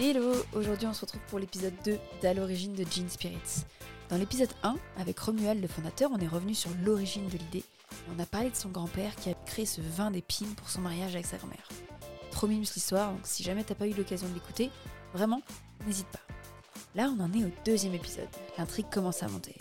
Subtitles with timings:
[0.00, 3.64] Hello, aujourd'hui on se retrouve pour l'épisode 2 d'À l'origine de Gene Spirits.
[4.08, 7.64] Dans l'épisode 1, avec Romuald le fondateur, on est revenu sur l'origine de l'idée.
[8.14, 11.16] On a parlé de son grand-père qui a créé ce vin d'épines pour son mariage
[11.16, 11.68] avec sa grand-mère.
[12.30, 14.70] Trop l'histoire, donc si jamais t'as pas eu l'occasion de l'écouter,
[15.14, 15.42] vraiment,
[15.84, 16.20] n'hésite pas.
[16.94, 18.28] Là, on en est au deuxième épisode.
[18.56, 19.56] L'intrigue commence à monter.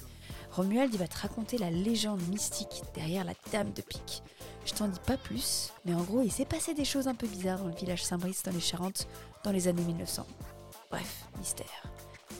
[0.52, 4.22] Romuald va te raconter la légende mystique derrière la Dame de Pique.
[4.66, 7.26] Je t'en dis pas plus, mais en gros, il s'est passé des choses un peu
[7.26, 9.08] bizarres dans le village Saint-Brice dans les Charentes
[9.48, 10.28] dans les années 1900.
[10.92, 11.84] Bref, mystère.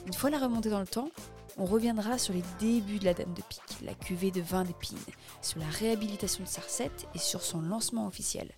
[0.06, 1.08] Une fois la remontée dans le temps,
[1.56, 4.98] on reviendra sur les débuts de la Dame de Pique, la cuvée de vin d'épines,
[5.40, 8.50] sur la réhabilitation de sa recette et sur son lancement officiel.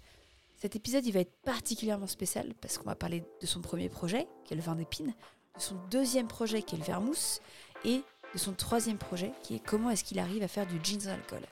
[0.57, 4.27] Cet épisode il va être particulièrement spécial parce qu'on va parler de son premier projet,
[4.45, 5.15] qui est le vin d'épines,
[5.55, 7.41] de son deuxième projet, qui est le vermouth,
[7.85, 8.03] et
[8.35, 11.11] de son troisième projet, qui est comment est-ce qu'il arrive à faire du gin sans
[11.11, 11.47] alcool.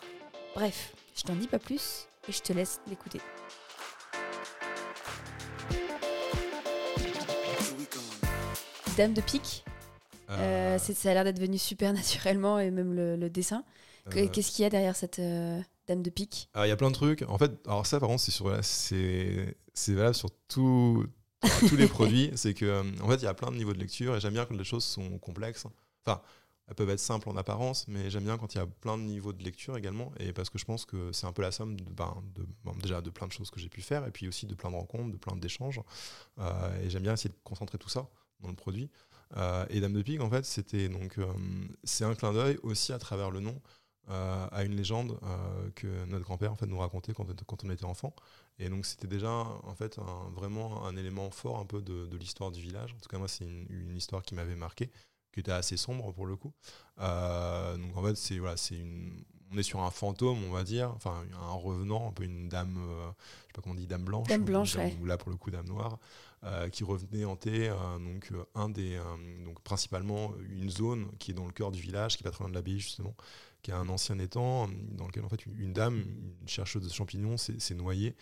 [0.56, 3.20] Bref, je t'en dis pas plus et je te laisse l'écouter.
[8.98, 9.64] Dame de pique,
[10.28, 11.92] euh, c'est- ça a l'air d'être venu super
[12.32, 13.62] naturellement et même le, le dessin.
[14.08, 16.48] Euh, Qu'est-ce qu'il y a derrière cette euh, Dame de pique?
[16.56, 17.22] Il y a plein de trucs.
[17.28, 19.54] En fait, alors ça, par contre, c'est
[19.94, 21.06] valable sur tout-
[21.68, 22.32] tous les produits.
[22.34, 24.32] C'est que, euh, en fait, il y a plein de niveaux de lecture et j'aime
[24.32, 25.64] bien quand les choses sont complexes.
[26.04, 26.20] Enfin,
[26.66, 29.04] elles peuvent être simples en apparence, mais j'aime bien quand il y a plein de
[29.04, 30.10] niveaux de lecture également.
[30.18, 32.72] Et parce que je pense que c'est un peu la somme de, ben, de, bon,
[32.82, 34.76] déjà de plein de choses que j'ai pu faire et puis aussi de plein de
[34.76, 35.80] rencontres, de plein d'échanges.
[36.40, 38.08] Euh, et j'aime bien essayer de concentrer tout ça
[38.40, 38.90] dans le produit.
[39.36, 41.26] Euh, et Dame de Pique, en fait, c'était donc, euh,
[41.84, 43.60] c'est un clin d'œil aussi à travers le nom
[44.10, 45.18] euh, à une légende
[45.74, 48.14] que notre grand-père en fait nous racontait quand, quand on était enfant.
[48.58, 52.16] Et donc c'était déjà en fait un- vraiment un élément fort un peu de, de
[52.16, 52.94] l'histoire du village.
[52.94, 54.90] En tout cas moi c'est une, une histoire qui m'avait marqué,
[55.30, 56.52] qui était assez sombre pour le coup.
[57.00, 60.62] Euh, donc en fait c'est voilà c'est une on est sur un fantôme, on va
[60.62, 63.86] dire, enfin un revenant, un peu une dame, euh, je sais pas comment on dit,
[63.86, 64.96] dame blanche, Dame ou- blanche, ou, ouais.
[65.00, 65.98] ou là pour le coup dame noire,
[66.70, 71.34] qui revenait hanter euh, donc euh, un des euh, donc principalement une zone qui est
[71.34, 73.14] dans le cœur du village, qui est pas très loin de l'abbaye justement,
[73.62, 76.04] qui est un ancien étang dans lequel en fait une, dame,
[76.40, 78.14] une chercheuse de champignons, s'est noyée,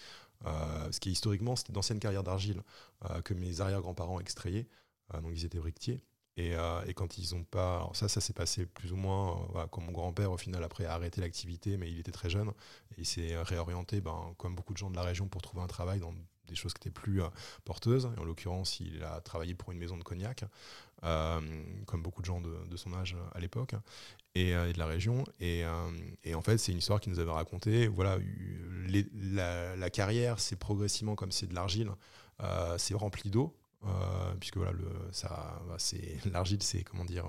[0.46, 2.62] euh, ce qui historiquement c'était d'anciennes carrières d'argile
[3.10, 4.66] euh, que mes arrière-grands-parents extrayaient,
[5.14, 6.00] euh, donc ils étaient briquetiers.
[6.38, 7.76] Et, euh, et quand ils ont pas.
[7.76, 9.30] Alors ça, ça s'est passé plus ou moins.
[9.30, 12.28] euh, voilà, comme mon grand-père, au final, après, a arrêté l'activité, mais il était très
[12.28, 12.50] jeune.
[12.96, 15.66] Et il s'est réorienté, ben, comme beaucoup de gens de la région, pour trouver un
[15.66, 16.12] travail dans
[16.46, 17.28] des choses qui étaient plus euh,
[17.64, 18.08] porteuses.
[18.18, 20.44] En l'occurrence, il a travaillé pour une maison de cognac,
[21.04, 21.40] euh,
[21.86, 23.74] comme beaucoup de gens de, son âge à l'époque,
[24.36, 25.24] et, euh, de la région.
[25.40, 27.88] Et, euh, en fait, c'est une histoire qu'il nous avait racontée.
[27.88, 28.18] Voilà,
[29.24, 31.90] la, carrière, c'est progressivement comme c'est de l'argile,
[32.42, 33.56] euh, c'est rempli d'eau.
[33.84, 33.88] Euh,
[34.40, 34.72] puisque voilà,
[35.12, 37.26] ça, c'est l'argile, c'est comment dire,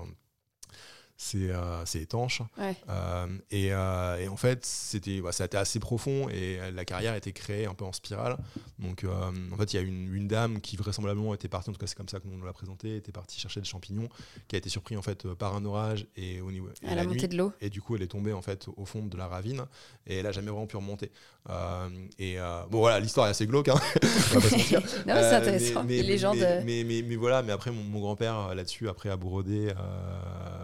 [1.20, 2.42] c'est euh, étanche.
[2.58, 2.76] Ouais.
[2.88, 7.12] Euh, et, euh, et en fait, c'était, ça a été assez profond et la carrière
[7.12, 8.36] a été créée un peu en spirale.
[8.78, 9.10] Donc, euh,
[9.52, 11.88] en fait, il y a une, une dame qui vraisemblablement était partie, en tout cas,
[11.88, 14.08] c'est comme ça que nous l'a présenté, était partie chercher des champignons,
[14.46, 17.14] qui a été surpris en fait euh, par un orage et au niveau la, nuit.
[17.14, 17.52] montée de l'eau.
[17.60, 19.64] Et du coup, elle est tombée en fait au fond de la ravine
[20.06, 21.10] et elle a jamais vraiment pu remonter.
[21.50, 21.88] Euh,
[22.20, 23.68] et euh, bon, voilà, l'histoire est assez glauque.
[23.68, 24.80] Hein On va pas se mentir.
[25.06, 25.82] non, mais c'est Euh, intéressant.
[25.84, 26.36] mais- mais- légendes.
[26.38, 29.16] Mais, euh, mais, mais- mais voilà, mais après, mon, mon grand-père euh, là-dessus, après, a
[29.16, 30.57] brodé euh,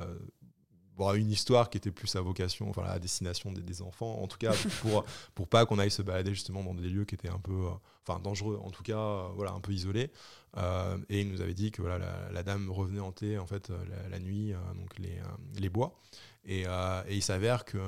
[0.97, 4.21] bon, une histoire qui était plus à vocation, enfin, à destination des, enfants.
[4.22, 7.15] En tout cas, pour, pour pas qu'on aille se balader justement dans des lieux qui
[7.15, 10.10] étaient un peu, euh, dangereux, en tout cas, euh, voilà, un peu isolés.
[10.56, 13.71] Euh, et il nous avait dit que voilà, la, la dame revenait hanter en fait
[13.71, 15.19] la, la nuit, donc les,
[15.59, 15.99] les bois.
[16.44, 17.78] Et, et il s'avère que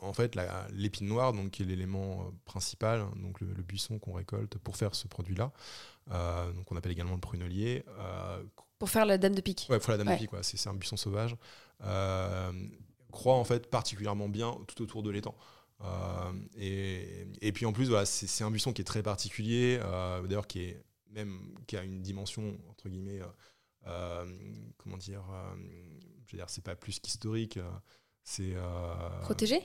[0.00, 4.12] en fait la- l'épine noire, donc qui est l'élément principal, hein, donc le, buisson qu'on
[4.12, 5.52] récolte pour faire ce produit-là,
[6.12, 7.84] euh, donc on appelle également le prunelier.
[8.78, 9.66] Pour faire la Dame de pique.
[9.70, 10.14] ouais, faut la dame Ouais.
[10.14, 10.30] de pique.
[10.42, 11.36] C'est un buisson sauvage.
[11.82, 12.52] Euh,
[13.12, 15.34] croît en fait particulièrement bien tout autour de l'étang.
[15.80, 20.22] Euh, et, et puis en plus, voilà, c'est un buisson qui est très particulier, euh,
[20.22, 23.20] d'ailleurs qui est même qui a une dimension entre guillemets,
[23.86, 24.26] euh,
[24.76, 25.22] comment dire,
[26.26, 27.58] je veux dire, c'est pas plus qu'historique.
[28.24, 28.54] c'est
[29.22, 29.60] Protégé?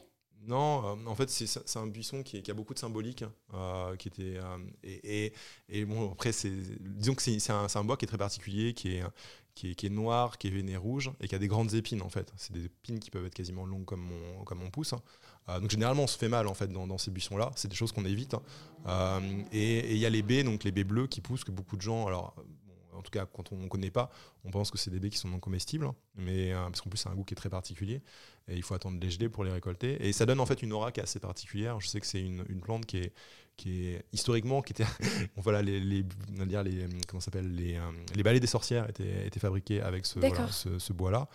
[0.47, 3.23] Non, euh, en fait, c'est un buisson qui, a beaucoup de symbolique,
[3.53, 5.31] euh, qui était euh,
[5.69, 6.31] et, bon après
[6.79, 10.75] disons que c'est un, bois qui est très particulier, qui est noir, qui est veiné
[10.75, 12.31] rouge et qui a des grandes épines en fait.
[12.35, 14.93] C'est des épines qui peuvent être quasiment longues comme mon comme pouce.
[14.93, 15.01] hein.
[15.49, 17.51] Euh, donc généralement on se fait mal en fait dans, ces buissons là.
[17.55, 18.35] C'est des choses qu'on évite.
[18.85, 19.21] hein.
[19.51, 21.81] Et il y a les baies, donc les baies bleues qui poussent que beaucoup de
[21.81, 22.35] gens alors
[22.95, 24.09] en tout cas, quand on ne connaît pas,
[24.43, 26.97] on pense que c'est des baies qui sont non comestibles, mais euh, parce qu'en plus,
[26.97, 28.01] c'est un goût qui est très particulier
[28.47, 30.05] et il faut attendre les geler pour les récolter.
[30.05, 31.79] Et ça donne en fait une aura qui est assez particulière.
[31.79, 33.13] Je sais que c'est une plante qui est,
[33.55, 34.85] qui est historiquement qui était
[35.37, 36.05] voilà les, les
[36.35, 37.79] on va dire les comment s'appelle les,
[38.15, 41.27] les balais des sorcières étaient, étaient fabriqués avec ce, voilà, ce, ce bois là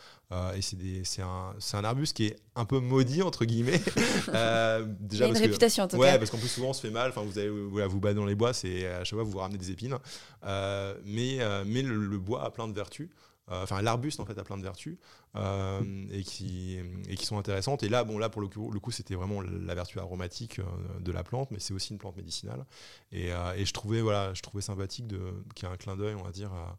[0.55, 0.61] et
[1.05, 3.79] c'est un, un arbuste qui est un peu maudit entre guillemets.
[4.27, 6.91] Déjà Il a une réputation en tout ouais, parce qu'en plus souvent on se fait
[6.91, 7.11] mal.
[7.11, 9.59] Enfin vous voilà, vous battez dans les bois c'est à chaque fois vous vous ramenez
[9.59, 9.97] des épines.
[10.43, 13.09] Mais mais le, bois a plein de vertus
[13.51, 14.97] enfin l'arbuste en fait a plein de vertus
[15.37, 16.79] euh, et, qui,
[17.09, 17.83] et qui sont intéressantes.
[17.83, 20.65] Et là, bon, là pour le coup, le coup c'était vraiment la vertu aromatique euh,
[21.01, 22.65] de la plante, mais c'est aussi une plante médicinale.
[23.13, 26.15] Et, euh, et, je trouvais voilà, je trouvais sympathique qu'il y ait un clin d'œil,
[26.15, 26.79] on va dire, à,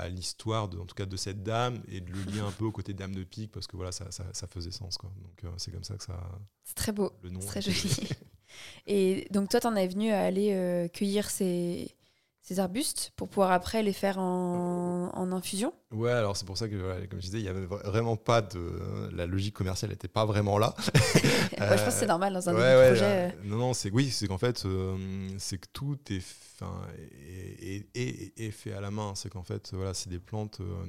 [0.00, 2.64] à, l'histoire de, en tout cas de cette dame et de le lier un peu
[2.64, 5.52] au côté dame de pique parce que voilà ça, ça, ça faisait sens quoi donc
[5.58, 6.18] c'est comme ça que ça
[6.62, 8.08] c'est très beau le nom très joli
[8.86, 11.94] et donc toi t'en es venu à aller cueillir ces
[12.44, 15.72] ces arbustes pour pouvoir après les faire en, en infusion?
[15.90, 19.08] Ouais, alors c'est pour ça que, comme je disais, il n'y avait vraiment pas de.
[19.12, 20.74] La logique commerciale n'était pas vraiment là.
[20.84, 23.02] je pense que c'est normal dans un ouais, projet.
[23.02, 23.30] Euh.
[23.44, 26.82] non, non, c'est oui, c'est qu'en fait, euh, c'est que tout est, fin,
[27.18, 29.14] est, est, est, fait à la main.
[29.14, 30.60] C'est qu'en fait, voilà, c'est des plantes.
[30.60, 30.84] Euh,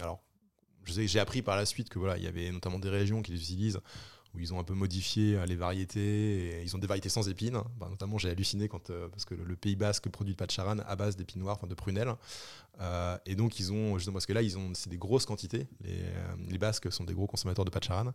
[0.00, 0.22] alors,
[0.84, 3.22] je sais j'ai appris par la suite que voilà, il y avait notamment des régions
[3.22, 3.80] qui les utilisent
[4.36, 6.60] où ils ont un peu modifié euh, les variétés.
[6.60, 7.58] Et ils ont des variétés sans épines.
[7.78, 10.96] Bah, notamment, j'ai halluciné quand, euh, parce que le, Pays Basque produit de charan à
[10.96, 12.14] base d'épines noires, enfin de prunelles.
[12.80, 15.66] Euh, et donc, ils ont, justement, parce que là, ils ont, c'est des grosses quantités.
[15.80, 16.02] Les,
[16.50, 18.12] les, Basques sont des gros consommateurs de patcharan.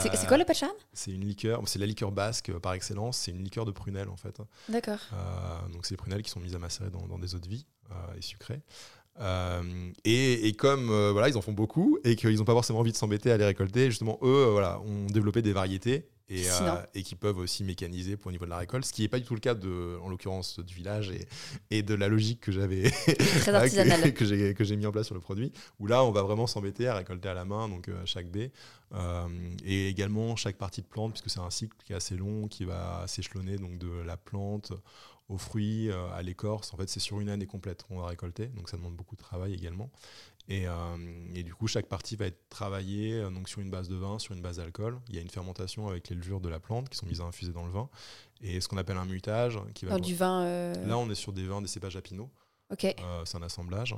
[0.00, 3.18] c'est quoi le patcharan C'est une liqueur, c'est la liqueur basque par excellence.
[3.18, 4.40] C'est une liqueur de prunelles, en fait.
[4.68, 5.00] D'accord.
[5.72, 7.66] donc, c'est les prunelles qui sont mises à macérer dans, dans des eaux de vie
[8.16, 8.62] et sucrées.
[9.20, 9.62] Euh,
[10.04, 12.96] et, comme euh, voilà, ils en font beaucoup et qu'ils n'ont pas forcément envie de
[12.96, 16.46] s'embêter à les récolter, justement, eux euh, voilà, ont développé des variétés et,
[16.94, 19.18] et, qui peuvent aussi mécaniser pour au niveau de la récolte, ce qui n'est pas
[19.18, 21.26] du tout le cas, de, en l'occurrence, du village et,
[21.70, 24.10] et, de la logique que j'avais que,
[24.52, 26.94] que j'ai mis en place sur le produit, où là, on va vraiment s'embêter à
[26.94, 28.52] récolter à la main, donc chaque baie,
[29.64, 32.64] et également chaque partie de plante, puisque c'est un cycle qui est assez long, qui
[32.64, 34.72] va s'échelonner donc de la plante
[35.30, 36.74] aux fruits, euh, à l'écorce.
[36.74, 39.20] En fait, c'est sur une année complète qu'on va récolter, donc ça demande beaucoup de
[39.20, 39.90] travail également.
[40.48, 40.72] Et, euh,
[41.34, 44.18] et, du coup, chaque partie va être travaillée euh, donc sur une base de vin,
[44.18, 44.98] sur une base d'alcool.
[45.08, 47.24] Il y a une fermentation avec les levures de la plante qui sont mises à
[47.24, 47.88] infuser dans le vin.
[48.42, 49.60] Et ce qu'on appelle un mutage.
[49.74, 50.44] Qui va du vin
[50.74, 52.28] Là, on est sur des vins, des cépages à pinot.
[52.72, 52.80] Ok.
[53.24, 53.94] c'est un assemblage.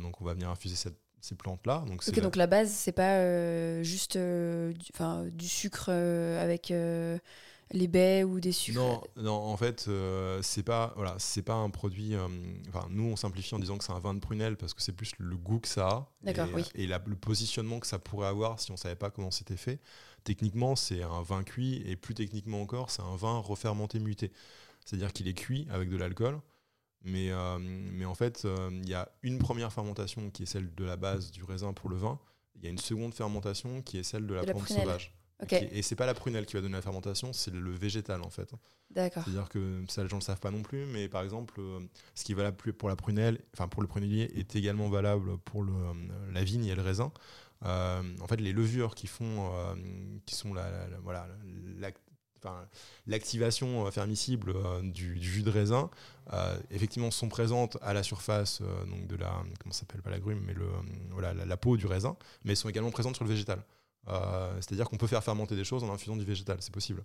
[0.00, 1.84] donc, on va venir infuser cette, ces plantes-là.
[1.86, 2.22] Donc, la...
[2.22, 4.74] donc la base, c'est pas juste du,
[5.30, 6.72] du, sucre avec
[7.72, 11.54] les baies ou des sucres Non, non en fait, euh, c'est pas voilà, c'est pas
[11.54, 12.14] un produit.
[12.14, 12.26] Euh,
[12.68, 14.92] enfin, nous, on simplifie en disant que c'est un vin de prunelle parce que c'est
[14.92, 16.64] plus le goût que ça a D'accord, oui.
[16.74, 19.80] et le positionnement que ça pourrait avoir si on savait pas comment c'était fait.
[20.24, 24.32] Techniquement, c'est un vin cuit et plus techniquement encore, c'est un vin refermenté muté.
[24.84, 26.40] C'est-à-dire qu'il est cuit avec de l'alcool.
[27.04, 30.84] Mais, euh, mais en fait, il y a une première fermentation qui est celle de
[30.84, 32.18] la base du raisin pour le vin.
[32.56, 35.17] Il y a une seconde fermentation qui est celle de la plante sauvage.
[35.50, 38.52] Et c'est pas la prunelle qui va donner la fermentation, c'est le végétal en fait.
[38.90, 39.22] D'accord.
[39.24, 41.80] C'est-à-dire que ça les gens ne le savent pas non plus, mais par exemple, euh,
[42.14, 45.62] ce qui est valable pour la prunelle, enfin pour le prunellier, est également valable pour
[45.62, 47.12] le, euh, la vigne et le raisin.
[47.64, 49.50] Euh, en fait, les levures qui font,
[50.24, 50.70] qui sont la,
[51.02, 51.28] voilà,
[53.06, 55.90] l'activation fermissible du, jus de raisin,
[56.70, 60.54] effectivement sont présentes à la surface donc de la comment s'appelle pas la grume, mais
[60.54, 60.68] le
[61.10, 63.60] voilà la, la, peau du raisin, mais sont également présentes sur le végétal.
[64.08, 67.04] Euh, c'est-à-dire qu'on peut faire fermenter des choses en infusant du végétal, c'est possible.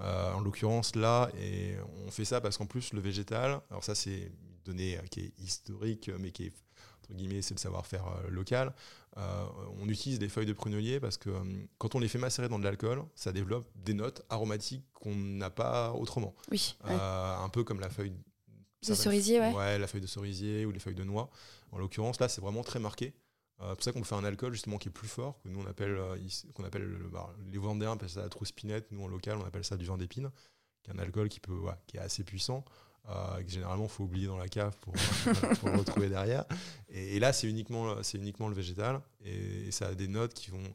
[0.00, 1.76] Euh, en l'occurrence, là, et
[2.06, 4.32] on fait ça parce qu'en plus, le végétal, alors ça, c'est une
[4.64, 6.52] donnée qui est historique, mais qui est,
[7.02, 8.74] entre guillemets, c'est le savoir-faire euh, local.
[9.16, 11.30] on utilise des feuilles de prunelier parce que
[11.78, 15.50] quand on les fait macérer dans de l'alcool, ça développe des notes aromatiques qu'on n'a
[15.50, 16.34] pas autrement.
[16.50, 16.76] Oui.
[16.84, 18.14] Un peu comme la feuille
[18.88, 19.52] de cerisier, ouais.
[19.52, 21.30] Ouais, la feuille de cerisier ou les feuilles de noix.
[21.70, 23.14] En l'occurrence, là, c'est vraiment très marqué.
[23.62, 25.60] Euh, c'est pour ça qu'on fait un alcool justement qui est plus fort, que nous
[25.60, 26.16] on appelle, euh,
[26.54, 29.76] qu'on appelle bah, les Vendéens appellent ça la trouspinette, nous en local on appelle ça
[29.76, 30.30] du vin d'épine,
[30.82, 32.64] qui est un alcool qui, peut, qui est assez puissant,
[33.08, 34.94] euh, que généralement faut oublier dans la cave pour,
[35.64, 36.44] le retrouver derrière.
[36.88, 40.74] Et, là c'est uniquement, c'est uniquement le végétal, et, ça a des notes qui vont...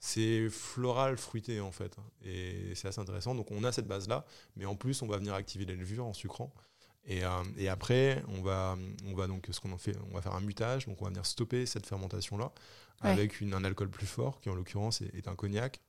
[0.00, 3.34] C'est floral, fruité en fait, et c'est assez intéressant.
[3.34, 6.12] Donc on a cette base-là, mais en plus on va venir activer les levures en
[6.12, 6.54] sucrant.
[7.10, 8.76] Euh, et, après, on va,
[9.06, 11.10] on va donc ce qu'on en fait, on va faire un mutage, donc on va
[11.10, 12.52] venir stopper cette fermentation là
[13.00, 15.80] avec une, un alcool plus fort qui en l'occurrence est, un cognac.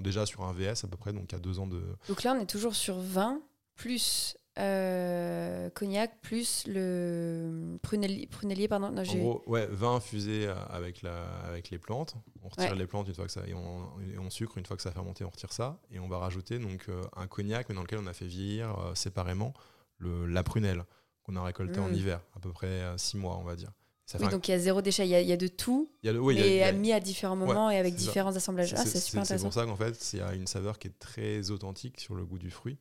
[0.00, 1.82] déjà sur un VS à peu près, donc à deux ans de.
[2.08, 3.40] Donc là, on est toujours sur 20
[3.74, 8.88] plus euh, cognac plus le prunellier, prunellier pardon.
[8.88, 12.16] en gros, ouais, vin infusé euh, avec, la, avec les plantes.
[12.42, 14.90] On retire les plantes une fois que ça et on, sucre une fois que ça
[14.90, 17.98] a fermenté, on retire ça et on va rajouter donc un cognac mais dans lequel
[17.98, 19.54] on a fait vieillir séparément
[20.00, 20.84] la prunelle
[21.22, 21.94] qu'on a récoltée en mm.
[21.94, 23.72] hiver, à peu près 6 euh, mois, on va dire.
[24.18, 26.72] oui, donc il y a zéro déchet, il y a, de tout, y a mais
[26.72, 28.74] mis à différents moments et avec différents assemblages.
[28.76, 29.50] Ah, c'est super intéressant.
[29.50, 32.14] C'est pour ça qu'en fait, il y a une saveur qui est très authentique sur
[32.14, 32.78] le goût du fruit.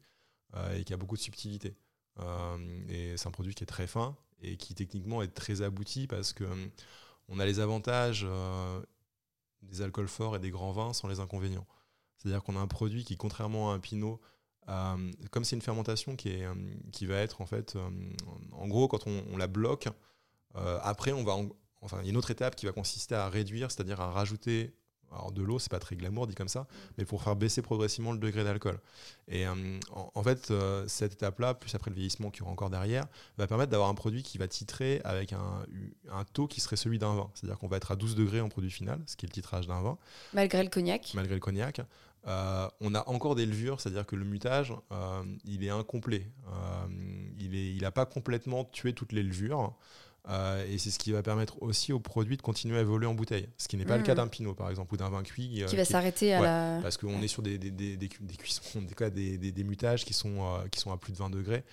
[0.76, 1.76] et qui a beaucoup de subtilité.
[2.90, 6.32] et c'est un produit qui est très fin et qui techniquement est très abouti parce
[6.32, 6.46] que
[7.28, 8.26] on a les avantages
[9.62, 11.68] des alcools forts et des grands vins sans les inconvénients.
[12.18, 14.20] C'est-à-dire qu'on a un produit qui, contrairement à un pinot,
[15.32, 16.46] comme c'est une fermentation qui, est,
[16.92, 17.78] qui va être en fait,
[18.52, 19.88] en gros, quand on, la bloque,
[20.56, 21.36] après on va,
[21.82, 24.74] enfin, il y a une autre étape qui va consister à réduire, c'est-à-dire à rajouter
[25.12, 28.12] alors de l'eau, c'est pas très glamour dit comme ça, mais pour faire baisser progressivement
[28.12, 28.80] le degré d'alcool.
[29.28, 33.06] Et euh, en, fait, euh, cette étape-là, plus après le vieillissement qui aura encore derrière,
[33.38, 35.66] va permettre d'avoir un produit qui va titrer avec un,
[36.12, 37.30] un taux qui serait celui d'un vin.
[37.34, 39.68] C'est-à-dire qu'on va être à 12 degrés en produit final, ce qui est le titrage
[39.68, 39.98] d'un vin.
[40.34, 41.12] Malgré le cognac.
[41.14, 41.82] Malgré le cognac.
[42.28, 44.74] Euh, on a encore des levures, c'est-à-dire que le mutage,
[45.46, 46.30] il est incomplet.
[47.40, 49.74] il n'a pas complètement tué toutes les levures.
[50.30, 53.14] Euh, et c'est ce qui va permettre aussi au produit de continuer à évoluer en
[53.14, 53.48] bouteille.
[53.58, 54.18] Ce qui n'est pas le cas hmm.
[54.18, 55.64] d'un pinot, par exemple, ou d'un vin cuit.
[55.64, 56.82] Euh, qui va s'arrêter à la.
[56.82, 60.80] Parce qu'on est sur des, des, des, des, cuissons, des, mutages qui sont, euh, qui
[60.80, 61.64] sont à plus de 20 degrés.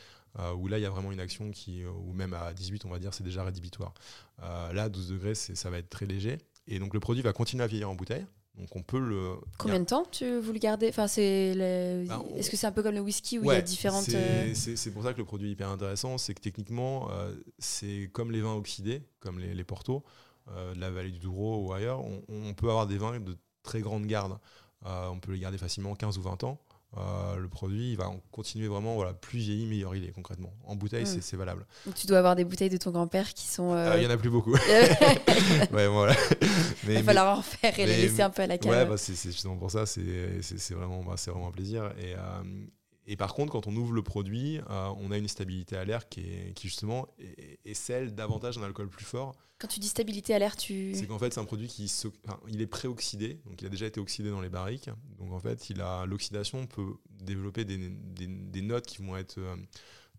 [0.57, 2.99] où là, il y a vraiment une action qui, ou même à 18, on va
[2.99, 3.95] dire, c'est déjà rédhibitoire.
[4.41, 6.39] là, à 12 degrés, ça va être très léger.
[6.67, 8.25] Et donc, le produit va continuer à vieillir en bouteille.
[8.59, 9.35] Donc on peut le.
[9.59, 10.89] Combien de temps tu vous le gardez?
[10.89, 13.61] Enfin, c'est ben, Est-ce que c'est un peu comme le whisky où il y a
[13.61, 14.09] différentes.
[14.11, 18.11] Euh, c'est pour ça que le produit est hyper intéressant, c'est que techniquement, euh, c'est
[18.13, 20.05] comme les vins oxydés, comme les, les Portos,
[20.53, 23.37] euh, de la vallée du Douro ou ailleurs, on, on, peut avoir des vins de
[23.65, 24.39] très grande garde.
[24.85, 26.61] on peut les garder facilement 15 ou 20 ans.
[26.97, 30.53] Euh, le produit il va continuer vraiment voilà plus vieilli meilleur il est concrètement.
[30.65, 31.21] En bouteille mm.
[31.21, 31.67] c'est valable.
[31.97, 34.11] Tu dois avoir des bouteilles de ton grand-père qui sont euh, ah, il y en
[34.11, 34.55] a plus beaucoup.
[35.73, 36.15] Ouais, voilà.
[36.87, 38.71] il va falloir en faire et les laisser un peu à la cave.
[38.71, 40.03] ouais bah, c'est justement pour ça c'est
[40.71, 41.93] vraiment bah, c'est vraiment un plaisir.
[41.99, 42.43] Et euh,
[43.07, 46.09] et par contre, quand on ouvre le produit, euh, on a une stabilité à l'air
[46.09, 49.35] qui est, qui justement est, celle davantage d'un alcool plus fort.
[49.59, 50.95] Quand tu dis stabilité à l'air, tu...
[50.95, 51.91] C'est qu'en fait, c'est un produit qui
[52.49, 54.91] il est pré-oxydé, donc il a déjà été oxydé dans les barriques.
[55.19, 59.57] Donc en fait, il a l'oxydation peut développer des, des, notes qui vont être euh,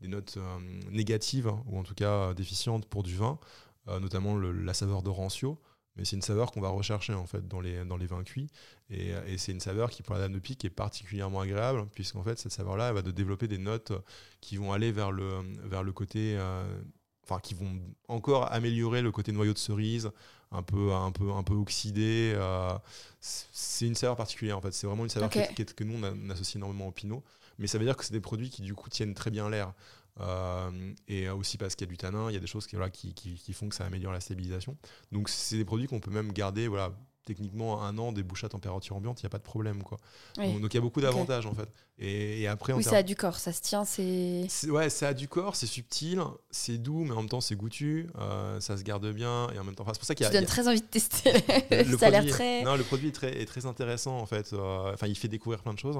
[0.01, 0.57] des notes euh,
[0.91, 3.39] négatives hein, ou en tout cas déficientes pour du vin,
[3.87, 5.59] notamment la saveur de rancio
[5.95, 8.47] mais c'est une saveur qu'on va rechercher en fait dans les, dans les vins cuits.
[8.89, 12.23] Et, et c'est une saveur qui, pour la dame de pique, est particulièrement agréable, puisqu'en
[12.23, 13.93] fait, cette saveur-là, elle va de développer des notes
[14.41, 16.35] qui vont aller vers le, vers le côté.
[16.37, 16.81] Euh,
[17.25, 20.11] enfin, qui vont encore améliorer le côté noyau de cerise,
[20.51, 22.33] un peu, un peu, un peu oxydé.
[22.35, 22.77] Euh,
[23.19, 24.71] c'est une saveur particulière en fait.
[24.71, 27.23] C'est vraiment une saveur que nous on, associe énormément au pinot.
[27.57, 29.73] Mais ça veut dire que c'est des produits qui du coup tiennent très bien l'air.
[30.21, 32.75] Euh, et aussi parce qu'il y a du tanin, il y a des choses qui,
[32.75, 34.77] voilà, qui, qui, font que ça améliore la stabilisation.
[35.11, 36.93] Donc c'est des produits qu'on peut même garder voilà,
[37.25, 39.83] techniquement un an débouché à température ambiante, il n'y a pas de problème.
[39.83, 39.97] Quoi.
[40.37, 41.67] Donc, il y a beaucoup d'avantages en fait.
[41.97, 44.47] Et, après, oui, ça a du corps, ça se tient, c'est.
[44.69, 48.07] Ouais, ça a du corps, c'est subtil, c'est doux, mais en même temps c'est goûtu,
[48.17, 49.85] euh, ça se garde bien et en même temps.
[49.87, 50.29] c'est pour ça qu'il y a.
[50.29, 51.33] Tu donnes très envie de tester.
[51.71, 52.63] le, ça a l'air très.
[52.63, 54.53] Non, le produit est très, est très intéressant en fait.
[54.53, 55.97] Euh, enfin, il fait découvrir plein de choses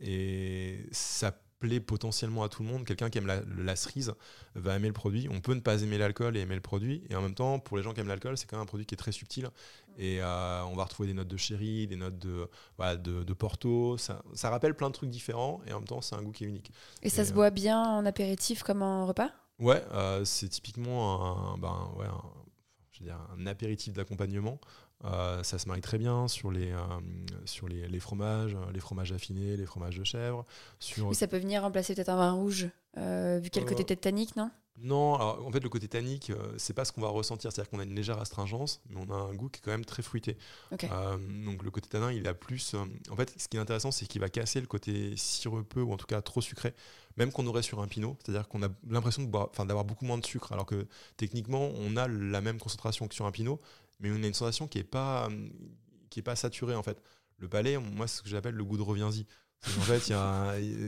[0.00, 2.84] et ça plaît potentiellement à tout le monde.
[2.84, 4.14] Quelqu'un qui aime la, cerise
[4.54, 5.28] va aimer le produit.
[5.30, 7.02] On peut ne pas aimer l'alcool et aimer le produit.
[7.10, 8.86] Et en même temps, pour les gens qui aiment l'alcool, c'est quand même un produit
[8.86, 9.48] qui est très subtil.
[9.98, 12.48] Et euh, on va retrouver des notes de sherry, des notes de,
[12.78, 13.96] de, porto.
[13.98, 15.60] Ça, rappelle plein de trucs différents.
[15.66, 16.70] Et en même temps, c'est un goût qui est unique.
[17.02, 19.30] Et, ça se boit bien en apéritif comme en repas?
[19.58, 22.06] Ouais, euh, c'est typiquement un, ben, ouais,
[22.96, 24.58] je veux dire, un apéritif d'accompagnement.
[25.04, 26.78] Euh, ça se marie très bien sur les, euh,
[27.44, 30.46] sur les, les, fromages, les fromages affinés, les fromages de chèvre.
[30.78, 31.14] Sur...
[31.14, 34.50] ça peut venir remplacer peut-être un vin rouge, euh, vu quel côté côté tannique, non?
[34.78, 37.50] Non, en fait, le côté tannique, c'est pas ce qu'on va ressentir.
[37.50, 39.86] C'est-à-dire qu'on a une légère astringence, mais on a un goût qui est quand même
[39.86, 40.36] très fruité.
[40.70, 42.74] donc, le côté tanin, il a plus.
[43.10, 45.96] en fait, ce qui est intéressant, c'est qu'il va casser le côté sirupeux, ou en
[45.96, 46.74] tout cas trop sucré,
[47.16, 48.16] même qu'on aurait sur un pinot.
[48.24, 52.40] C'est-à-dire qu'on a l'impression d'avoir beaucoup moins de sucre, alors que techniquement, on a la
[52.40, 53.60] même concentration que sur un pinot,
[54.00, 57.02] mais on a une sensation qui n'est est pas saturée en fait.
[57.38, 59.26] Le palais, moi, c'est ce que j'appelle le goût de reviens-y.
[59.78, 60.12] En fait, il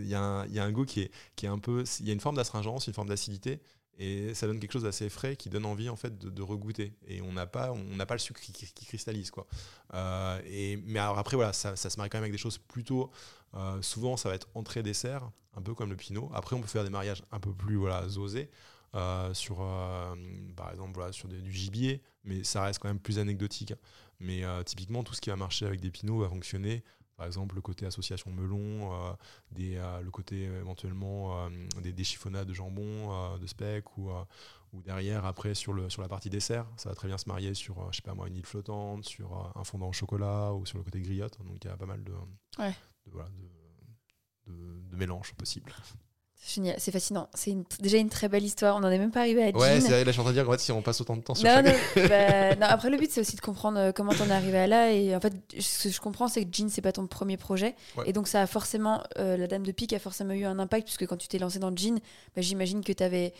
[0.09, 1.85] y, a un goût qui est, un peu.
[2.01, 3.61] Il y a une forme d'astringence, une forme d'acidité,
[3.99, 6.95] et ça donne quelque chose d'assez frais qui donne envie en fait de, de regoûter.
[7.07, 8.53] Et on n'a pas, on n'a pas le sucre qui,
[8.87, 9.47] cristallise quoi.
[9.95, 13.11] Euh, mais alors après voilà, ça, ça, se marie quand même avec des choses plutôt.
[13.55, 16.31] Euh, souvent, ça va être entrée dessert, un peu comme le pinot.
[16.33, 18.51] Après, on peut faire des mariages un peu plus voilà osés.
[18.95, 20.15] Euh, sur, euh,
[20.57, 23.75] par exemple, voilà, sur du gibier, mais ça reste quand même plus anecdotique.
[24.19, 26.83] Mais euh, typiquement, tout ce qui va marcher avec des pinots va fonctionner.
[27.17, 28.91] Par exemple, le côté association melon,
[29.51, 31.51] des, le côté éventuellement
[31.83, 34.13] des, des, chiffonnades de jambon, de speck, ou,
[34.73, 37.55] ou derrière, après, sur, le, sur la partie dessert, ça va très bien se marier
[37.55, 40.79] sur, je sais pas moi, une île flottante, sur un fondant au chocolat, ou sur
[40.79, 41.37] le côté griotte.
[41.45, 43.58] Donc il y a pas mal de, de, de,
[44.49, 45.73] de, de mélanges possibles.
[46.55, 47.29] Génial, c'est fascinant.
[47.35, 48.77] C'est une- déjà une très belle histoire.
[48.77, 49.59] On n'en est même pas arrivé à Jean.
[49.59, 51.01] Ouais, c'est vrai, là, je suis en train de dire qu'en fait, si on passe
[51.01, 51.67] autant de temps sur Non, chaque...
[51.97, 54.57] non, bah, non, après, le but, c'est aussi de comprendre euh, comment t'en es arrivé
[54.57, 54.93] à là.
[54.93, 57.75] Et en fait, ce que je comprends, c'est que Jean, c'est pas ton premier projet.
[57.99, 58.05] Ouais.
[58.09, 60.85] Et donc, ça a forcément, euh, la Dame de Pique a forcément eu un impact,
[60.87, 61.97] puisque quand tu t'es lancé dans Jean,
[62.35, 63.35] bah, j'imagine que tu avais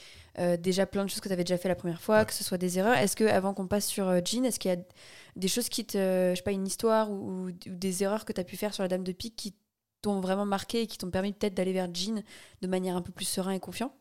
[0.61, 2.27] déjà plein de choses que tu avais déjà fait la première fois, Ouais.
[2.27, 2.97] que ce soit des erreurs.
[2.97, 4.79] Est-ce que, avant qu'on passe sur euh, Jean, est-ce qu'il y a
[5.35, 5.97] des choses qui te.
[5.99, 8.83] je sais pas, une histoire ou, ou des erreurs que tu as pu faire sur
[8.85, 9.55] la Dame de Pique qui
[10.09, 12.23] t'ont vraiment marqué et qui t'ont permis peut-être d'aller vers Jean
[12.63, 13.95] de manière un peu plus serein et confiant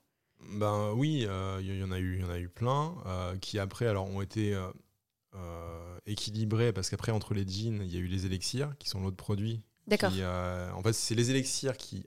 [0.54, 2.96] Ben oui, euh, il y, y en a eu, il y en a eu plein
[3.06, 4.68] euh, qui après alors ont été euh,
[5.36, 9.02] euh, équilibrés parce qu'après entre les jeans, il y a eu les élixirs qui sont
[9.02, 9.62] l'autre produit.
[9.88, 10.12] D'accord.
[10.16, 12.06] euh, en fait, c'est les élixirs qui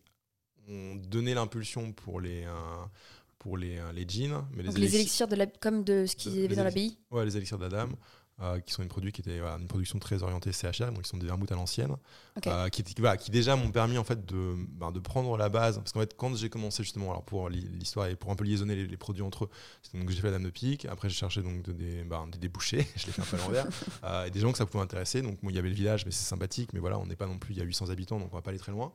[0.69, 2.85] ont donné l'impulsion pour les euh,
[3.38, 6.35] pour les, euh, les jeans, mais Donc, les élixirs de la, comme de ce qu'il
[6.35, 7.88] y avait les dans l'abbaye Ouais, les élixirs d'Adam,
[8.42, 11.06] euh, qui sont une produit qui était voilà, une production très orientée CHR, donc ils
[11.06, 11.97] sont des vermouths à l'ancienne,
[12.47, 15.76] euh, qui, voilà, qui déjà m'ont permis en fait de, ben, de prendre la base,
[15.78, 18.75] parce qu'en fait quand j'ai commencé justement, alors pour l'histoire et pour un peu liaisonner
[18.75, 19.50] les, les produits entre eux,
[19.82, 22.26] c'est donc j'ai fait la dame de pique, après j'ai cherché donc de- des, ben,
[22.28, 23.66] des débouchés, je l'ai fait un peu à l'envers,
[24.04, 26.06] euh, et des gens que ça pouvait intéresser, donc bon, il y avait le village,
[26.06, 28.18] mais c'est sympathique, mais voilà, on n'est pas non plus, il y a 800 habitants,
[28.18, 28.92] donc on va pas aller très loin,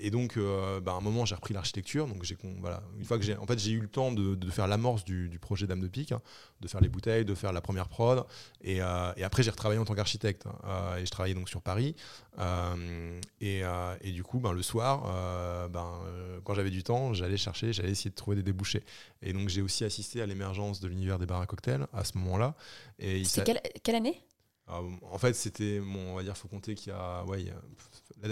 [0.00, 3.18] et donc euh, ben, à un moment j'ai repris l'architecture, donc j'ai voilà, une fois
[3.18, 5.66] que j'ai, en fait j'ai eu le temps de, de faire l'amorce du, du projet
[5.66, 6.20] dame de pique, hein,
[6.60, 8.24] de faire les bouteilles, de faire la première prod,
[8.62, 10.46] et, euh, et après, j'ai retravaillé en tant qu'architecte.
[10.46, 11.94] hein, euh, et je travaillais donc sur Paris.
[12.38, 16.82] Euh, et, euh, et du coup, ben, le soir, euh, ben, euh, quand j'avais du
[16.82, 18.84] temps, j'allais chercher, j'allais essayer de trouver des débouchés.
[19.22, 22.16] Et donc, j'ai aussi assisté à l'émergence de l'univers des bars à cocktails à ce
[22.18, 22.54] moment-là.
[22.98, 24.22] Et quelle, quelle année?
[24.68, 27.46] Euh, en fait, c'était, bon, on va dire, faut compter qu'il y a, ouais, il
[27.48, 27.62] y a-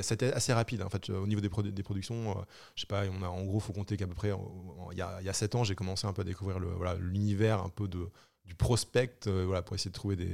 [0.02, 0.82] c'était assez rapide.
[0.82, 2.42] En fait, au niveau des, produ- des productions, euh,
[2.74, 4.36] je sais pas, on a, en gros, faut compter qu'à peu près, euh,
[4.92, 6.58] il y a, y a 7 ans, j'ai commencé un peu à découvrir
[6.98, 10.28] l'univers un peu du prospect, euh, voilà, pour essayer de trouver des,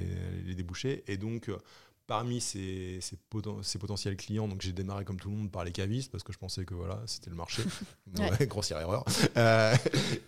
[0.44, 1.04] les débouchés.
[1.06, 1.58] Et donc, euh,
[2.06, 5.64] parmi ces, ces, poten- ces potentiels clients, donc j'ai démarré comme tout le monde par
[5.64, 7.62] les cavistes parce que je pensais que voilà, c'était le marché.
[8.18, 8.46] Ouais.
[8.46, 9.04] Grossière erreur.
[9.36, 9.74] Euh,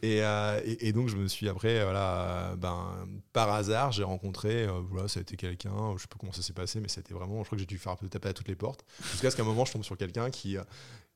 [0.03, 4.03] et, euh, et, et donc je me suis après, voilà, euh, ben, par hasard, j'ai
[4.03, 6.89] rencontré, euh, voilà, ça a été quelqu'un, je sais pas comment ça s'est passé, mais
[6.89, 8.85] c'était vraiment, je crois que j'ai dû faire un peu taper à toutes les portes,
[9.13, 10.57] jusqu'à ce qu'à un moment je tombe sur quelqu'un qui,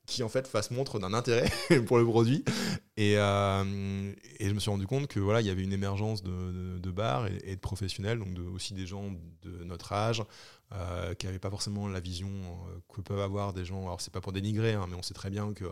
[0.05, 1.49] qui en fait fasse montre d'un intérêt
[1.87, 2.43] pour le produit.
[2.97, 6.21] Et, euh, et je me suis rendu compte que voilà, il y avait une émergence
[6.23, 10.23] de, de, bars et, de professionnels, donc aussi des gens de notre âge,
[10.73, 13.83] euh, qui n'avaient pas forcément la vision euh, que peuvent avoir des gens.
[13.83, 15.65] Alors c'est pas pour dénigrer, hein, mais on sait très bien que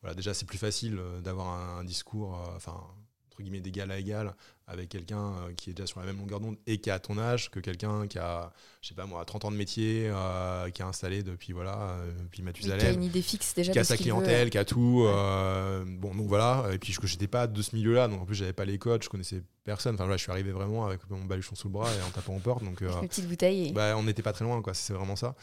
[0.00, 2.80] voilà, déjà c'est plus facile d'avoir un, discours, enfin
[3.28, 4.34] entre guillemets d'égal à égal
[4.72, 7.18] avec quelqu'un euh, qui est déjà sur la même longueur d'onde et qui a ton
[7.18, 10.82] âge que quelqu'un qui a, je sais pas moi, 30 ans de métier, euh, qui
[10.82, 13.84] a installé depuis voilà, euh, depuis Mathusalem Qui a une idée fixe déjà qui a
[13.84, 14.00] sa veut.
[14.00, 15.04] clientèle, qui a tout.
[15.06, 16.66] Euh, bon, donc voilà.
[16.72, 18.08] Et puis, je n'étais pas de ce milieu-là.
[18.08, 19.94] Donc, en plus, j'avais pas les codes, je connaissais personne.
[19.94, 22.34] Enfin, voilà, je suis arrivé vraiment avec mon baluchon sous le bras et en tapant
[22.34, 22.64] aux portes.
[22.64, 23.68] Donc, euh, Avec une petite bouteille.
[23.68, 23.72] Et...
[23.72, 24.74] bah, on n'était pas très loin, quoi.
[24.74, 25.34] C'est vraiment ça.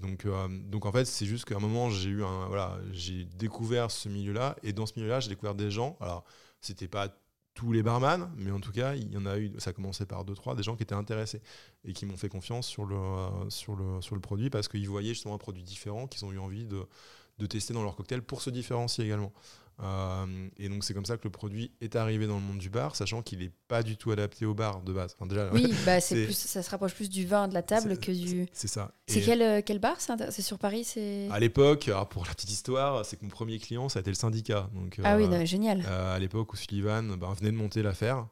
[0.00, 2.46] Donc, donc, en fait, c'est juste qu'à un moment, j'ai eu un.
[2.46, 4.56] Voilà, j'ai découvert ce milieu-là.
[4.62, 5.96] Et dans ce milieu-là, j'ai découvert des gens.
[6.00, 6.24] Alors,
[6.60, 7.08] c'était pas
[7.54, 10.06] tous les barman, mais en tout cas, il y en a eu, ça a commencé
[10.06, 11.40] par deux, trois, des gens qui étaient intéressés
[11.84, 16.06] et qui m'ont fait confiance sur le, produit parce qu'ils voyaient justement un produit différent,
[16.06, 19.32] qu'ils ont eu envie de tester dans leur cocktail pour se différencier également.
[19.82, 22.70] Euh, et donc, c'est comme ça que le produit est arrivé dans le monde du
[22.70, 25.16] bar, sachant qu'il n'est pas du tout adapté au bar de base.
[25.16, 27.98] Enfin, déjà, Oui, bah, c'est plus, ça se rapproche plus du vin de la table
[27.98, 28.46] que du.
[28.52, 28.92] c'est ça.
[29.06, 31.28] C'est quel, euh, quel bar C'est sur Paris c'est...
[31.30, 34.16] À l'époque, pour la petite histoire, c'est que mon premier client, ça a été le
[34.16, 34.70] syndicat.
[34.74, 35.84] Donc, Ah oui, euh, non, génial.
[35.86, 38.26] Euh, à l'époque où Sullivan ben, venait de monter l'affaire.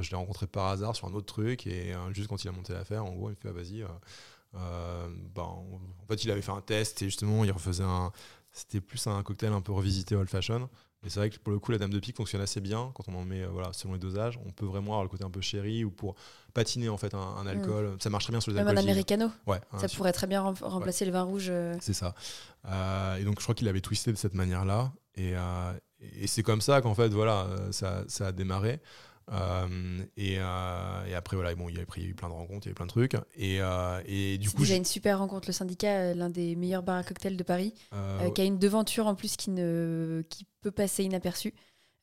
[0.00, 2.72] Je l'ai rencontré par hasard sur un autre truc et juste quand il a monté
[2.72, 3.84] l'affaire, en gros, il me fait ah, vas-y.
[5.34, 8.10] ben, en fait, il avait fait un test et justement, il refaisait un.
[8.52, 10.70] C'était plus un cocktail un peu revisité old fashion.
[11.06, 13.04] Et c'est vrai que pour le coup, la dame de pique fonctionne assez bien quand
[13.08, 14.38] on en met euh, voilà, selon les dosages.
[14.44, 16.16] On peut vraiment avoir le côté un peu chéri ou pour
[16.52, 17.96] patiner en fait un, un alcool.
[18.00, 18.58] Ça marche très bien sur les Mm.
[18.58, 18.90] Même un alcools.
[18.90, 19.30] americano.
[19.46, 21.46] Ouais, Ça su- pourrait très bien rem- remplacer le vin rouge.
[21.48, 21.74] euh.
[21.80, 22.14] c'est ça.
[22.68, 24.92] Euh, et donc, je crois qu'il avait twisté de cette manière-là.
[25.16, 25.32] Et,
[26.20, 28.80] et c'est comme ça qu'en fait, voilà, ça, ça a démarré.
[29.32, 29.66] Euh,
[30.16, 32.28] et, euh, et après, voilà, bon, il y, a pris, il y a eu plein
[32.28, 33.14] de rencontres, il y a eu plein de trucs.
[33.34, 35.48] Et, euh, et du coup, déjà j'ai- une super rencontre.
[35.48, 37.74] Le syndicat, l'un des meilleurs bars à cocktails de Paris,
[38.34, 40.22] qui a une devanture en plus qui, ne...
[40.30, 41.54] qui peut passer inaperçue.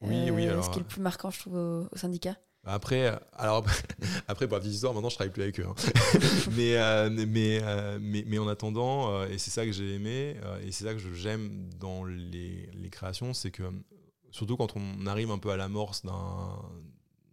[0.02, 2.36] Oui, oui, alors, Ce qui est le plus marquant, je trouve, au, au syndicat.
[2.66, 3.66] Après, euh, alors
[4.30, 5.66] après pour la petite histoire, maintenant je travaille plus avec eux.
[5.68, 5.76] hein.
[6.56, 10.38] mais, euh, mais, euh, mais, mais en attendant, euh, et c'est ça que j'ai aimé,
[10.66, 13.64] et c'est ça que j'aime dans les, les créations, c'est que
[14.32, 16.58] surtout quand on arrive un peu à l'amorce d'un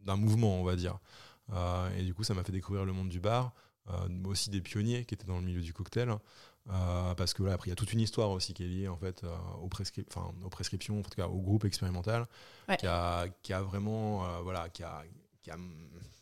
[0.05, 0.99] d'un mouvement, on va dire.
[1.53, 3.53] Euh, et du coup, ça m'a fait découvrir le monde du bar,
[3.91, 6.11] euh, aussi des pionniers qui étaient dans le milieu du cocktail.
[6.71, 8.89] Euh, parce que là, après, il y a toute une histoire aussi qui est liée
[8.89, 9.25] en fait
[9.63, 10.05] aux, prescri-
[10.45, 12.27] aux prescriptions, en tout cas au groupe expérimental,
[12.69, 12.77] Ouais.
[12.77, 15.03] qui, a, qui a vraiment, voilà, qui a,
[15.43, 15.57] qui a,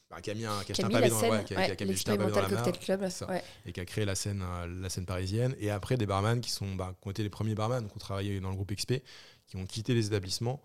[0.09, 1.55] bah, qui a mis un, qui a Qui un pavé la dans, scène, ouais, qui
[1.55, 3.03] a- qui a- qui a mis un pavé dans la mare, club.
[3.29, 3.43] ouais.
[3.67, 4.43] et qui a créé la scène,
[4.81, 5.55] la scène parisienne.
[5.59, 7.99] Et après, des barman qui, sont, bah, qui ont été les premiers barman, qui ont
[7.99, 9.03] travaillé dans le groupe XP,
[9.47, 10.63] qui ont quitté les établissements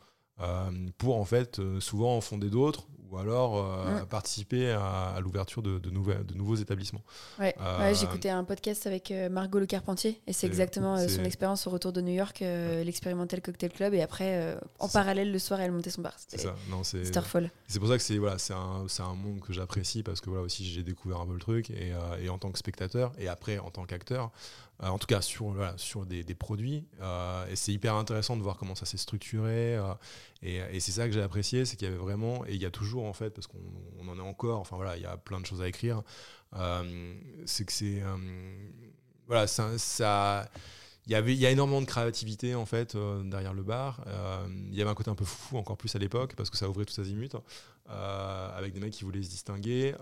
[0.98, 5.90] pour en fait souvent en fonder d'autres ou alors euh, participer à, l'ouverture de, de,
[5.90, 7.04] de, nouveaux établissements.
[7.40, 11.68] Ouais, euh, j'écoutais un podcast avec euh, Margot Le Carpentier et c'est exactement son expérience
[11.68, 15.72] au retour de New York, l'expérimental cocktail club et après en parallèle le soir elle
[15.72, 16.14] montait son bar.
[16.18, 17.04] C'est ça, non, c'est.
[17.04, 20.44] C'est pour ça que c'est voilà, c'est un, un, monde que j'apprécie parce que voilà
[20.44, 23.60] aussi j'ai découvert un peu le truc et, et, en tant que spectateur et après
[23.60, 24.32] en tant qu'acteur,
[24.80, 26.86] en tout cas sur, sur des, produits.
[27.50, 29.80] et c'est hyper intéressant de voir comment ça s'est structuré.
[30.42, 32.66] et, et c'est ça que j'ai apprécié, c'est qu'il y avait vraiment, et il y
[32.66, 35.40] a toujours en fait, parce qu'on en est encore, enfin voilà, il y a plein
[35.40, 36.04] de choses à écrire.
[36.56, 37.14] Euh,
[37.46, 38.02] c'est que c'est.
[38.02, 38.18] Euh,
[39.28, 40.50] voilà, ça
[41.06, 44.06] il y avait il y a énormément de créativité en fait euh, derrière le bar.
[44.48, 46.70] Il y avait un côté un peu fou encore plus à l'époque parce que ça
[46.70, 47.30] ouvrait tout azimuts
[47.88, 49.94] avec des mecs qui voulaient se distinguer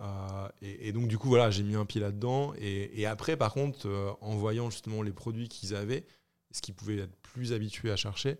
[0.62, 3.54] et, donc du coup voilà j'ai mis un pied là dedans et, et, après par
[3.54, 6.06] contre en voyant justement les produits qu'ils avaient
[6.52, 8.38] ce qu'ils pouvaient être plus habitués à chercher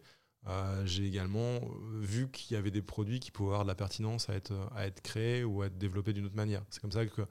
[0.48, 1.60] euh, j'ai également euh,
[2.00, 4.88] vu qu'il y avait des produits qui pouvaient avoir de la pertinence à être, à
[4.88, 6.64] être créés ou à être développés d'une autre manière.
[6.72, 7.22] C'est comme ça que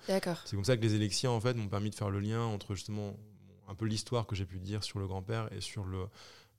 [0.45, 2.75] c'est comme ça que les élections en fait m'ont permis de faire le lien entre
[2.75, 3.16] justement
[3.70, 6.06] un peu l'histoire que j'ai pu dire sur le grand-père et sur le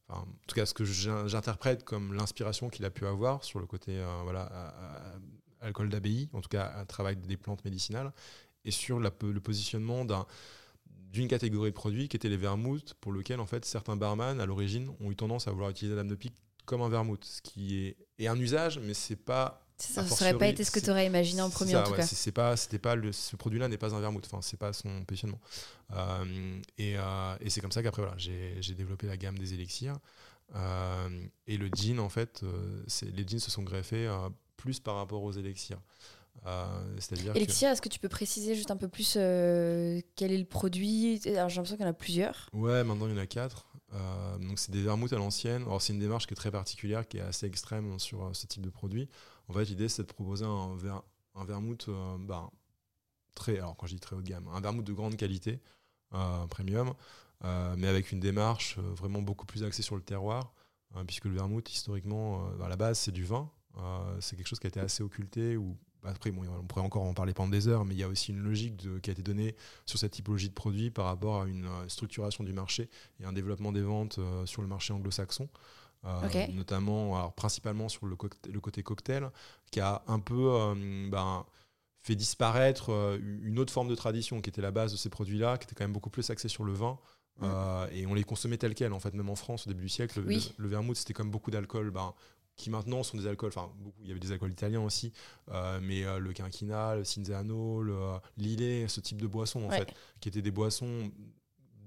[0.10, 3.98] en tout cas ce que j'interprète comme l'inspiration qu'il a pu avoir sur le côté
[3.98, 4.52] euh, voilà
[5.62, 8.12] alcool d'abbaye, en tout cas un travail des plantes médicinales
[8.66, 10.26] et sur le positionnement d'un
[11.12, 14.46] d'une catégorie de produits qui étaient les vermouths, pour lequel en fait certains barman à
[14.46, 17.42] l'origine ont eu tendance à vouloir utiliser la dame de pique comme un vermouth, ce
[17.42, 19.68] qui est, un usage, mais c'est pas.
[19.82, 22.06] Ça n'aurait pas été ce que tu aurais imaginé en premier en tout cas.
[22.06, 25.04] C'est pas, c'était pas le, ce produit-là n'est pas un vermouth, enfin c'est pas son
[25.06, 25.40] positionnement.
[25.94, 29.98] Euh, et, euh, et c'est comme ça qu'après voilà, j'ai développé la gamme des élixirs.
[30.56, 32.44] Euh, et le jean en fait,
[33.02, 34.10] les jeans se sont greffés
[34.58, 35.80] plus par rapport aux élixirs.
[36.98, 41.20] C'est-à-dire Elixir, est-ce que tu peux préciser juste un peu plus quel est le produit?
[41.26, 42.50] Alors j'ai l'impression qu'il y en a plusieurs.
[42.54, 43.68] Ouais, maintenant il y en a quatre.
[44.40, 45.64] Donc c'est des vermouths à l'ancienne.
[45.64, 48.62] Alors c'est une démarche qui est très particulière, qui est assez extrême sur ce type
[48.62, 49.10] de produit.
[49.52, 51.02] En fait, l'idée c'est de proposer un, ver
[51.36, 52.50] un vermouth bah,
[53.36, 53.60] très,
[54.00, 55.60] très haut de gamme, un vermouth de grande qualité,
[56.50, 56.94] premium,
[57.44, 60.54] mais avec une démarche vraiment beaucoup plus axée sur le terroir,
[60.96, 63.50] hein, puisque le vermouth historiquement, à la base c'est du vin.
[64.20, 67.34] c'est quelque chose qui a été assez occulté ou après, on pourrait encore en parler
[67.34, 70.00] pendant des heures, mais il y a aussi une logique qui a été donnée sur
[70.00, 73.72] cette typologie de produits par rapport à une euh, structuration du marché et un développement
[73.72, 75.48] des ventes euh, sur le marché anglo-saxon.
[76.04, 78.18] Euh, notamment, alors, principalement sur le,
[78.52, 79.30] le, côté cocktail,
[79.72, 80.74] qui a un peu
[81.12, 81.46] ben,
[82.02, 82.90] fait disparaître
[83.22, 85.84] une autre forme de tradition qui était la base de ces produits-là, qui était quand
[85.84, 86.98] même beaucoup plus axée sur le vin.
[87.92, 90.22] et on les consommait tel quel, en fait, même en France au début du siècle.
[90.22, 91.92] Le, vermouth, c'était comme beaucoup d'alcool.
[91.92, 92.16] Ben,
[92.56, 95.12] qui maintenant sont des alcools, enfin il y avait des alcools italiens aussi,
[95.50, 97.96] euh, mais euh, le quinquina, le cinzano, le
[98.38, 101.12] lillet, ce type de boissons en fait, qui étaient des boissons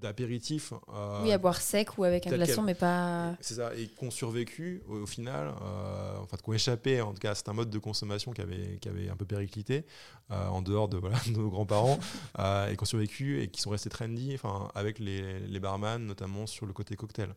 [0.04, 0.72] d'apéritif.
[0.92, 3.36] Euh, oui, à boire sec ou avec un glaçon, mais pas.
[3.40, 7.48] C'est ça, et qu'on survécu au, final, euh, enfin, qu'on échappé, en tout cas, c'est
[7.48, 9.84] un mode de consommation qui avait, qui avait un peu périclité,
[10.30, 11.98] euh, en dehors de, voilà, nos grands-parents,
[12.38, 16.46] euh, et qu'on survécu et qui sont restés trendy, enfin, avec les, les barman, notamment
[16.46, 17.34] sur le côté cocktail.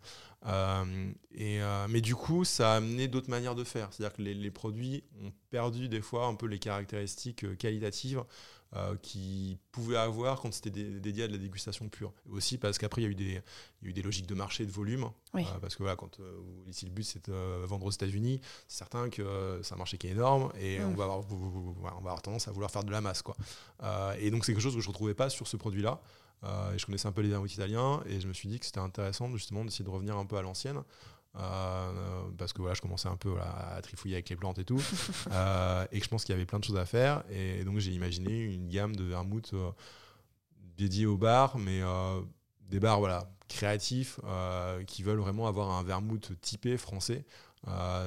[1.33, 4.51] et, mais du coup, ça a amené d'autres manières de faire, c'est-à-dire que les, les
[4.51, 8.23] produits ont perdu des fois un peu les caractéristiques qualitatives.
[8.75, 12.11] Euh, qui pouvait avoir quand c'était dédié à de la dégustation pure.
[12.29, 13.41] aussi parce qu'après, il y, a eu des,
[13.81, 15.09] il y a eu des logiques de marché de volume.
[15.35, 18.79] Euh, parce que voilà, quand euh, ici le but c'est de vendre aux États-Unis, c'est
[18.79, 22.21] certain que c'est un marché qui est énorme et on, va avoir, on va avoir
[22.21, 23.21] tendance à vouloir faire de la masse.
[23.21, 23.37] Quoi.
[24.19, 26.01] et donc, c'est quelque chose que je ne retrouvais pas sur ce produit-là.
[26.43, 28.79] et je connaissais un peu les vermouths italiens et je me suis dit que c'était
[28.79, 30.83] intéressant justement d'essayer de revenir un peu à l'ancienne.
[31.35, 34.81] Euh, parce que voilà, je commençais un peu à trifouiller avec les plantes et tout,
[35.31, 37.23] euh, et que je pense qu'il y avait plein de choses à faire.
[37.29, 39.71] Et donc j'ai imaginé une gamme de vermouth euh,
[40.77, 41.81] dédiée aux bars, mais
[42.69, 44.19] des bars voilà, créatifs
[44.85, 47.25] qui veulent vraiment avoir un vermouth typé français.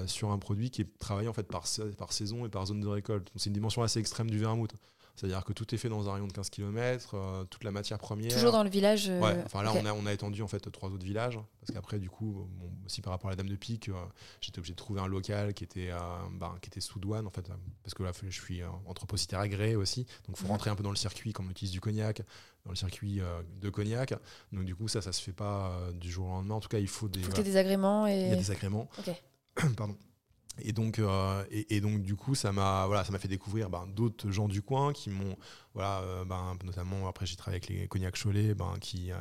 [0.06, 1.64] sur un produit qui est travaillé en fait par,
[1.98, 3.30] par saison et par zone de récolte.
[3.36, 4.74] C'est une dimension assez extrême du vermouth.
[5.20, 7.98] C'est-à-dire que tout est fait dans un rayon de 15 km, euh, toute la matière
[7.98, 8.32] première.
[8.32, 10.70] Toujours dans le village euh, Ouais, enfin là, on, a, on a étendu en fait
[10.72, 11.38] trois autres villages.
[11.60, 12.48] Parce qu'après, du coup,
[12.86, 13.94] aussi par rapport à la Dame de Pique, euh,
[14.40, 15.90] j'étais obligé de trouver un local qui était,
[16.38, 17.50] ben, qui était sous douane, en fait.
[17.82, 20.04] Parce que là, je suis anthropocytaire agréé aussi.
[20.26, 20.52] Donc, il faut mhm.
[20.52, 22.22] rentrer un peu dans le circuit, comme on utilise du cognac,
[22.64, 23.20] dans le circuit
[23.60, 24.14] de cognac.
[24.52, 26.54] Donc, du coup, ça, ça se fait pas du jour au lendemain.
[26.54, 27.20] En tout cas, il faut des.
[27.20, 28.06] Il faut des agréments.
[28.06, 28.22] Et...
[28.22, 28.88] Il y a des agréments.
[28.98, 29.14] Ok.
[29.76, 29.96] Pardon.
[30.58, 33.86] Et donc, euh, et, donc, du coup, ça m'a voilà, ça m'a fait découvrir ben,
[33.86, 35.36] d'autres gens du coin qui m'ont,
[35.74, 39.16] voilà, euh, ben, notamment après j'ai travaillé avec les cognacs Cholet, ben, qui, euh,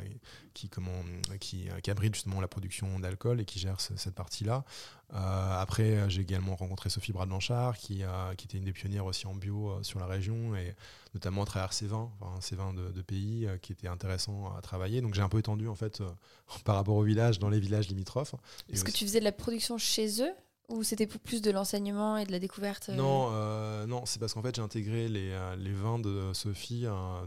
[0.53, 1.03] qui, comment,
[1.39, 4.65] qui, qui abritent justement la production d'alcool et qui gèrent cette partie-là.
[5.11, 8.03] après, j'ai également rencontré Sophie Brad-Blanchard, qui,
[8.37, 10.75] qui était une des pionnières aussi en bio sur la région, et
[11.13, 14.61] notamment à travers ses vins, enfin, ces vins de, de pays qui étaient intéressants à
[14.61, 15.01] travailler.
[15.01, 16.01] Donc j'ai un peu étendu en fait
[16.65, 18.35] par rapport au village, dans les villages limitrophes.
[18.69, 20.33] Est-ce que tu faisais de la production chez eux
[20.69, 24.19] ou c'était pour plus de l'enseignement et de la découverte euh Non, euh, non c'est
[24.19, 26.85] parce qu'en fait j'ai intégré les, euh, les, vins de Sophie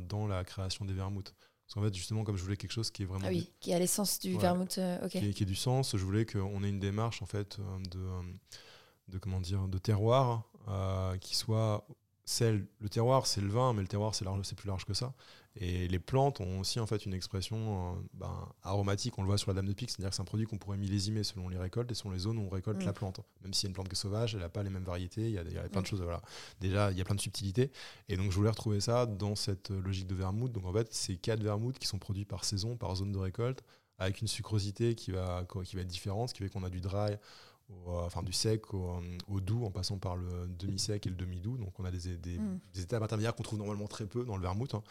[0.09, 1.35] dans la création des vermouths.
[1.67, 3.25] Parce qu'en fait, justement, comme je voulais quelque chose qui est vraiment.
[3.27, 5.11] Ah oui, qui a l'essence du vermouth, ok.
[5.11, 7.59] Qui, qui, ait du sens, je voulais qu'on ait une démarche en fait
[7.91, 8.01] de,
[9.09, 10.43] de comment dire, de terroir
[11.21, 11.87] qui soit
[12.25, 12.67] celle.
[12.81, 15.15] Le terroir, c'est le vin, mais le terroir, c'est c'est plus large que ça.
[15.57, 19.37] Et les plantes ont aussi en fait une expression euh, ben, aromatique, on le voit
[19.37, 21.59] sur la dame de pique, c'est-à-dire que c'est un produit qu'on pourrait millésimer selon les
[21.59, 22.87] récoltes et selon les zones où on récolte mm.
[22.87, 23.21] la plante.
[23.43, 25.33] Même si c'est une plante qui est sauvage, elle n'a pas les mêmes variétés, il
[25.33, 25.87] y a, plein de mm.
[25.87, 26.01] choses.
[26.01, 26.23] Voilà.
[26.61, 27.71] Déjà, il y a plein de subtilités.
[28.09, 30.53] Et donc je voulais retrouver ça dans cette logique de vermouth.
[30.53, 33.63] Donc en fait, c'est quatre vermouths qui sont produits par saison, par zone de récolte,
[33.99, 36.81] avec une sucrosité qui va, qui va être différente, ce qui fait qu'on a du
[36.81, 37.19] dry
[37.87, 41.57] enfin du sec au, doux en passant par le demi-sec et le demi-doux.
[41.59, 42.61] Donc on a des, des, mm.
[42.77, 44.83] étapes intermédiaires qu'on trouve normalement très peu dans le vermouth, hein.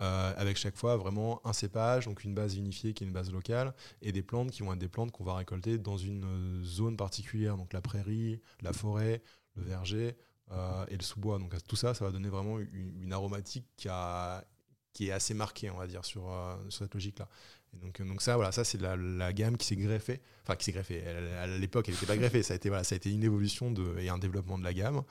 [0.00, 3.32] euh, avec chaque fois vraiment un cépage, donc une base unifiée qui est une base
[3.32, 6.96] locale, et des plantes qui vont être des plantes qu'on va récolter dans une zone
[6.96, 9.22] particulière, donc la prairie, la forêt,
[9.56, 10.16] le verger
[10.52, 11.38] euh, et le sous-bois.
[11.38, 14.44] Donc tout ça, ça va donner vraiment une, aromatique qui, a,
[14.92, 17.28] qui est assez marquée, on va dire, sur, euh, sur cette logique-là
[17.82, 20.20] donc, donc ça, voilà, ça c'est la, gamme qui s'est greffée.
[20.42, 21.02] Enfin, qui s'est greffée.
[21.40, 22.42] à l'époque, elle n'était pas greffée.
[22.42, 24.74] Ça a été, voilà, ça a été une évolution de, et un développement de la
[24.74, 25.02] gamme.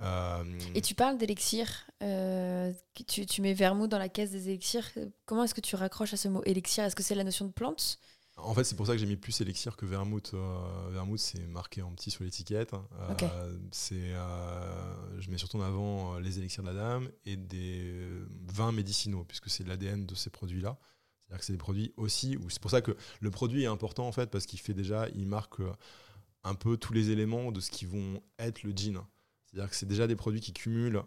[0.00, 0.44] Euh,
[0.74, 1.68] et tu parles d'élixir.
[2.02, 2.72] Euh,
[3.06, 4.90] tu, tu, mets vermouth dans la caisse des élixirs.
[5.26, 6.84] Comment est-ce que tu raccroches à ce mot élixir?
[6.84, 7.98] Est-ce que c'est la notion de plante?
[8.38, 10.32] En fait, c'est pour ça que j'ai mis plus élixir que vermouth.
[10.32, 12.72] Euh, vermouth, c'est marqué en petit sur l'étiquette.
[13.70, 14.14] c'est,
[15.18, 17.94] je mets surtout en avant les élixirs de la dame et des
[18.46, 20.78] vins médicinaux, puisque c'est l'ADN de ces produits-là
[21.40, 24.46] c'est des produits aussi, c'est pour ça que le produit est important en fait, parce
[24.46, 25.72] qu'il fait déjà, il marque euh,
[26.44, 29.00] un peu tous les éléments de ce qui vont être le gin.
[29.46, 31.02] C'est-à-dire que c'est déjà des produits qui cumulent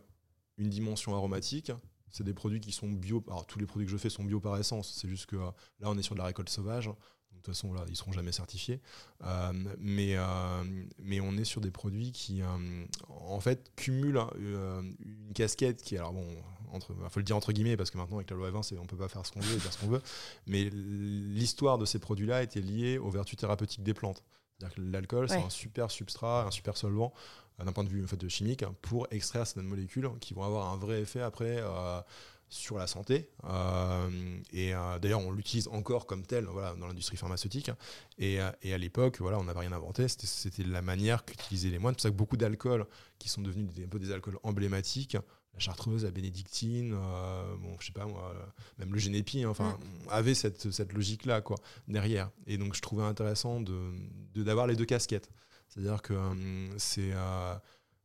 [0.58, 1.72] une dimension aromatique.
[2.10, 3.24] C'est des produits qui sont bio.
[3.28, 4.94] Alors, tous les produits que je fais sont bio par essence.
[4.96, 6.90] C'est juste que euh, là, on est sur de la récolte sauvage.
[7.36, 8.82] De toute façon, là, ils seront jamais certifiés.
[9.24, 10.16] Euh, mais,
[11.00, 12.42] mais on est sur des produits qui,
[13.10, 16.26] en fait, cumulent une casquette qui, alors bon,
[16.76, 18.88] il faut le dire entre guillemets parce que maintenant avec la loi 20 on ne
[18.88, 20.02] peut pas faire ce qu'on veut et dire ce qu'on veut.
[20.48, 24.24] Mais l'histoire de ces produits là était liée aux vertus thérapeutiques des plantes.
[24.58, 27.14] C'est-à-dire que l'alcool c'est un super substrat un super solvant
[27.60, 30.72] euh, d'un point de vue en fait, chimique pour extraire certaines molécules qui vont avoir
[30.72, 32.02] un vrai effet après euh,
[32.50, 33.30] sur la santé.
[33.46, 37.72] Euh, et d'ailleurs, on l'utilise encore comme tel voilà, dans l'industrie pharmaceutique.
[38.18, 40.08] Et, et à l'époque, voilà, on n'avait rien inventé.
[40.08, 41.94] C'était la manière qu'utilisaient les moines.
[41.94, 42.86] C'est pour ça que beaucoup d'alcools
[43.20, 45.18] qui sont devenus un peu des alcools emblématiques
[45.56, 48.36] la chartreuse, la bénédictine, euh, bon, je sais pas moi,
[48.78, 50.10] même le génépi, hein, enfin, mm.
[50.10, 52.30] avait cette, cette logique-là, quoi, derrière.
[52.46, 53.74] Et donc, je trouvais intéressant de,
[54.36, 55.30] d'avoir les deux casquettes.
[55.70, 57.56] C'est-à-dire que euh, c'est, euh,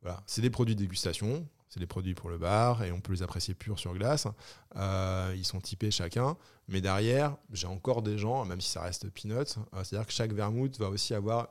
[0.01, 3.13] voilà, c'est des produits de dégustation, c'est des produits pour le bar, et on peut
[3.13, 4.27] les apprécier purs sur glace.
[4.75, 9.55] ils sont typés chacun, mais derrière, j'ai encore des gens, même si ça reste peanuts,
[9.83, 11.49] c'est-à-dire que chaque vermouth va aussi avoir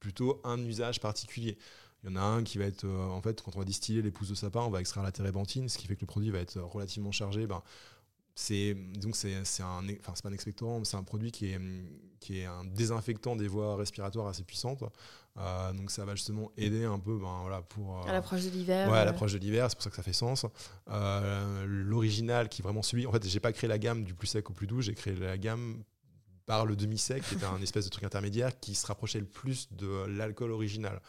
[0.00, 1.58] plutôt un usage particulier.
[2.02, 4.02] Il y en a un qui va être, euh, en fait, quand on va distiller
[4.02, 6.30] les pousses de sapin, on va extraire la térébenthine, ce qui fait que le produit
[6.30, 7.46] va être relativement chargé.
[7.46, 7.62] Ben,
[8.38, 11.60] c'est donc c'est un enfin c'est pas un expectorant c'est un produit qui est
[12.20, 14.84] qui est un désinfectant des voies respiratoires assez puissante
[15.36, 18.88] euh, donc ça va justement aider un peu ben, voilà pour à l'approche de l'hiver
[18.88, 20.46] ouais à l'approche de l'hiver c'est pour ça que ça fait sens
[20.88, 24.28] euh, l'original qui est vraiment celui en fait j'ai pas créé la gamme du plus
[24.28, 25.82] sec au plus doux j'ai créé la gamme
[26.46, 29.26] par le demi sec qui était un espèce de truc intermédiaire qui se rapprochait le
[29.26, 31.00] plus de l'alcool original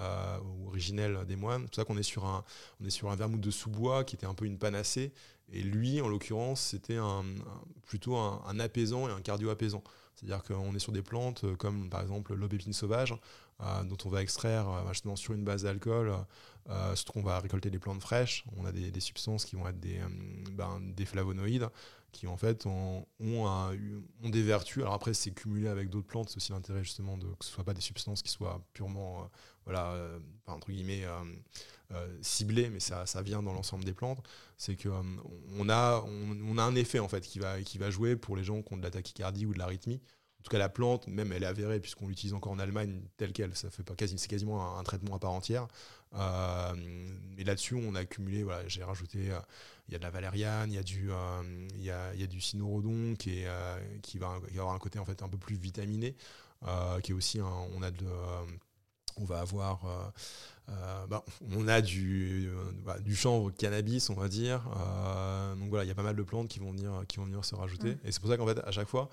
[0.00, 1.62] euh, originel des moines.
[1.62, 2.42] C'est pour ça qu'on est sur un,
[2.80, 5.12] on est sur un vermouth de sous-bois qui était un peu une panacée.
[5.52, 6.98] Et lui, en l'occurrence, c'était
[7.86, 9.82] plutôt un, apaisant et un cardio-apaisant.
[10.14, 13.14] C'est-à-dire qu'on est sur des plantes euh, comme par exemple l'aubépine sauvage,
[13.60, 16.14] euh, dont on va extraire justement sur une base d'alcool,
[16.94, 18.44] surtout qu'on va récolter des plantes fraîches.
[18.56, 20.00] On a des, substances qui vont être des,
[20.52, 21.68] ben, des flavonoïdes
[22.14, 23.06] qui en fait ont,
[24.22, 24.82] des vertus.
[24.82, 27.54] Alors après, c'est cumulé avec d'autres plantes, c'est aussi l'intérêt justement de que ce ne
[27.54, 29.28] soit pas des substances qui soient purement
[29.68, 30.18] euh, euh,
[31.92, 34.24] euh, ciblé, mais ça, vient dans l'ensemble des plantes,
[34.56, 35.04] c'est qu'on
[35.58, 38.44] on a, on, a un effet en fait qui va, qui va jouer pour les
[38.44, 40.00] gens qui ont de la tachycardie ou de l'arythmie.
[40.44, 43.32] En tout cas, la plante, même elle est avérée, puisqu'on l'utilise encore en Allemagne telle
[43.32, 45.66] qu'elle, ça fait pas quasi, c'est quasiment un, traitement à part entière.
[46.12, 49.30] mais là-dessus, on a accumulé, voilà, j'ai rajouté,
[49.88, 51.10] il y a de la valériane, il y a du,
[51.76, 53.48] il y a, y a, du cynorhodon qui, est,
[54.02, 56.14] qui, va, qui va avoir un côté en fait un peu plus vitaminé,
[57.02, 58.06] qui est aussi, on a de
[59.16, 62.50] on va avoir euh, euh, bah, on a du,
[62.84, 64.62] bah, du chanvre cannabis, on va dire.
[65.58, 67.44] donc voilà, il y a pas mal de plantes qui vont venir, qui vont venir
[67.44, 67.96] se rajouter.
[68.04, 69.08] Et c'est pour ça qu'en fait, à chaque fois,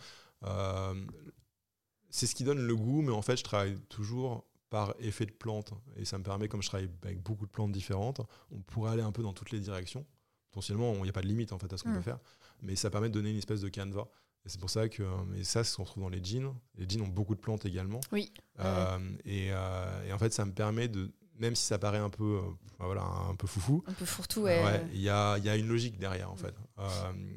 [2.10, 5.32] c'est ce qui donne le goût, mais en fait, je travaille toujours par effet de
[5.32, 5.74] plante.
[5.98, 9.04] Et ça me permet, comme je travaille avec beaucoup de plantes différentes, on pourrait aller
[9.04, 10.06] un peu dans toutes les directions.
[10.52, 12.04] Potentiellement, il n'y a pas de limite en fait à ce qu'on peut mm.
[12.04, 12.20] faire,
[12.62, 14.08] mais ça permet de donner une espèce de canevas.
[14.46, 15.04] Et c'est pour ça que,
[15.36, 16.54] et ça, c'est ce qu'on trouve dans les jeans.
[16.76, 18.00] Les jeans ont beaucoup de plantes également.
[18.12, 18.34] Oui.
[18.60, 22.40] Euh, euh, et, en fait, ça me permet de, même si ça paraît un peu,
[22.40, 22.42] euh,
[22.80, 23.84] voilà, un peu foufou.
[23.88, 24.84] Un peu fourre-tout, ouais.
[24.94, 26.56] Il y, a, y, a, une logique derrière, en fait.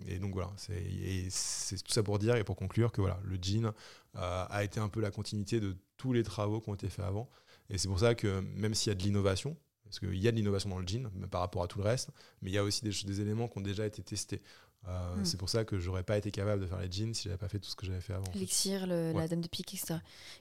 [0.06, 3.72] Et donc voilà, c'est tout ça pour dire et pour conclure que voilà, le jean
[4.14, 7.28] a été un peu la continuité de tous les travaux qui ont été faits avant.
[7.70, 10.32] Et c'est pour ça que même s'il y a de l'innovation, parce qu'il y a
[10.32, 12.10] de l'innovation dans le jean par rapport à tout le reste,
[12.42, 14.42] mais il y a aussi des, des éléments qui ont déjà été testés.
[14.88, 15.24] Euh, hmm.
[15.24, 17.48] C'est pour ça que j'aurais pas été capable de faire les jeans si j'avais pas
[17.48, 18.26] fait tout ce que j'avais fait avant.
[18.34, 20.00] L'élixir, la dame de pique, etc.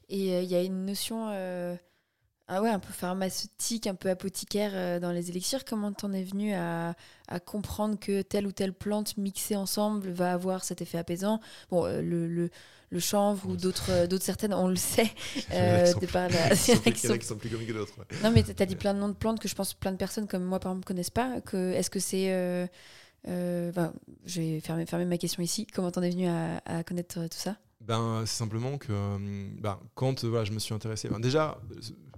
[0.09, 1.75] Et euh, il y a une notion euh,
[2.47, 5.63] ah ouais, un peu pharmaceutique, un peu apothicaire dans les élixirs.
[5.65, 6.95] Comment t'en es venu à,
[7.27, 11.39] à, comprendre que telle ou telle plante mixée ensemble va avoir cet effet apaisant?
[11.69, 12.49] Bon, le, le,
[12.89, 15.10] le, chanvre ou d'autres d'autres certaines, on le sait.
[15.53, 16.49] Euh, de par la...
[16.56, 17.38] qui, sont...
[17.38, 17.93] plus communs que d'autres.
[18.23, 19.97] Non, mais tu as dit plein de noms de plantes que je pense plein de
[19.97, 21.41] personnes comme moi, par exemple, ne connaissent pas.
[21.41, 22.67] Que, Est-ce que c'est
[23.27, 23.71] euh,
[24.25, 25.67] je vais fermer, fermer, ma question ici.
[25.67, 27.58] Comment t'en es venu à, connaître tout ça?
[27.88, 29.17] Ben, C'est simplement que
[29.60, 31.58] ben, quand voilà, je me suis intéressé, ben, déjà,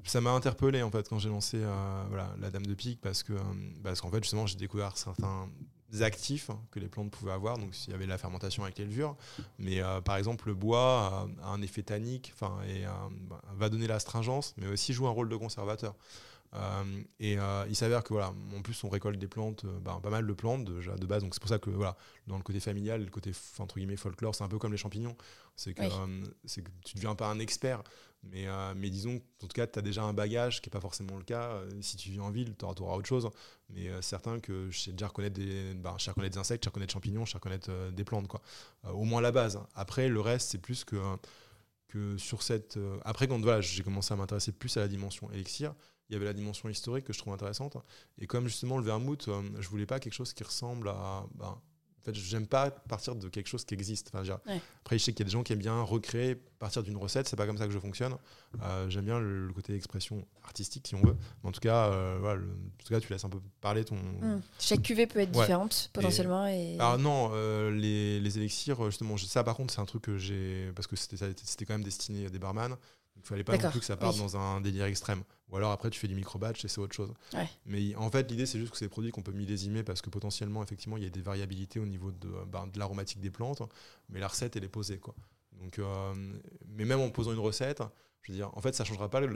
[0.06, 3.23] ça m'a interpellé en fait quand j'ai lancé euh, voilà, la Dame de Pique parce
[3.23, 3.34] que
[3.84, 5.49] parce qu'en fait justement j'ai découvert certains
[6.01, 7.58] actifs que les plantes pouvaient avoir.
[7.58, 9.15] Donc s'il y avait la fermentation avec les levures,
[9.60, 13.88] mais euh, par exemple le bois a, un effet tannique, enfin et ben, va donner
[13.88, 15.95] l'astringence, mais aussi joue un rôle de conservateur.
[16.55, 16.83] Euh,
[17.19, 20.09] et euh, il s'avère que voilà, en plus on récolte des plantes, euh, ben, pas
[20.09, 22.59] mal de plantes déjà de base, donc c'est pour ça que voilà, dans le côté
[22.59, 25.15] familial, le côté entre guillemets folklore, c'est un peu comme les champignons,
[25.55, 25.83] c'est que,
[26.85, 27.83] tu deviens pas un expert,
[28.23, 31.15] mais, mais disons, en tout cas, tu as déjà un bagage qui n'est pas forcément
[31.15, 31.61] le cas.
[31.81, 33.29] si tu vis en ville, tu auras, autre chose.
[33.69, 36.69] Mais certain que je sais déjà reconnaître des, je sais reconnaître des insectes, je sais
[36.71, 38.27] reconnaître des champignons, je sais reconnaître des plantes.
[38.27, 38.41] Quoi.
[38.93, 39.59] au moins la base.
[39.75, 40.97] Après, le reste, c'est plus que,
[41.87, 42.79] que sur cette.
[43.03, 45.75] après, quand voilà, j'ai commencé à m'intéresser plus à la dimension élixir,
[46.09, 47.77] il y avait la dimension historique que je trouve intéressante.
[48.19, 51.25] Et comme justement le vermouth, euh, je voulais pas quelque chose qui ressemble à.
[51.35, 54.11] Ben, en fait, j'aime pas partir de quelque chose qui existe.
[54.13, 54.37] Enfin,
[54.81, 57.27] Après, je sais qu'il y a des gens qui aiment bien recréer, partir d'une recette.
[57.27, 58.15] C'est pas comme ça que je fonctionne.
[58.61, 61.17] Euh, j'aime bien le, côté expression artistique, si on veut.
[61.41, 63.95] Mais en tout cas, euh, voilà, en tout cas, tu laisses un peu parler ton.
[63.95, 64.39] Hmm.
[64.59, 66.45] Chaque cuvée peut être différente potentiellement.
[66.45, 66.75] Et...
[66.75, 67.31] Alors non,
[67.71, 71.65] les, les, élixirs, justement, ça par contre, c'est un truc que j'ai parce que c'était
[71.65, 72.77] quand même destiné à des barman.
[73.15, 75.23] Il ne fallait pas non plus que ça parte dans un délire extrême.
[75.49, 77.13] Ou alors après, tu fais du micro-batch et c'est autre chose.
[77.65, 80.10] Mais en fait, l'idée, c'est juste que c'est des produits qu'on peut millésimer parce que
[80.10, 83.62] potentiellement, effectivement, il y a des variabilités au niveau de, ben, de l'aromatique des plantes.
[84.10, 84.97] Mais la recette, elle est posée.
[84.97, 85.15] Quoi.
[85.62, 86.13] Donc, euh,
[86.67, 87.82] mais même en posant une recette,
[88.25, 89.29] je veux dire, en fait, ça ne changera pas le,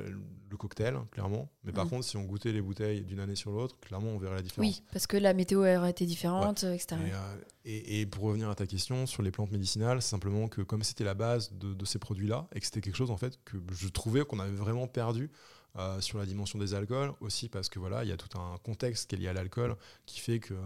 [0.57, 1.51] cocktail, clairement.
[1.63, 1.89] Mais par mm.
[1.89, 4.67] contre, si on goûtait les bouteilles d'une année sur l'autre, clairement, on verrait la différence.
[4.67, 6.99] Oui, parce que la météo aurait été différente, etc.
[6.99, 10.81] Euh, et, pour revenir à ta question sur les plantes médicinales, c'est simplement que comme
[10.81, 13.57] c'était la base de, de ces produits-là, et que c'était quelque chose en fait que
[13.71, 15.29] je trouvais qu'on avait vraiment perdu
[15.77, 18.57] euh, sur la dimension des alcools aussi parce que voilà il y a tout un
[18.63, 19.75] contexte qui est lié à l'alcool
[20.07, 20.57] qui fait que euh,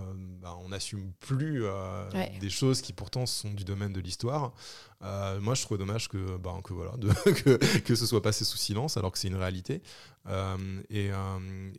[0.41, 4.53] bah, on n'assume plus euh, des choses qui pourtant sont du domaine de l'histoire.
[5.41, 6.93] Moi je trouve dommage que, bah, que voilà
[7.25, 9.81] que, que, ce soit passé sous silence alors que c'est une réalité.
[10.89, 11.11] Et,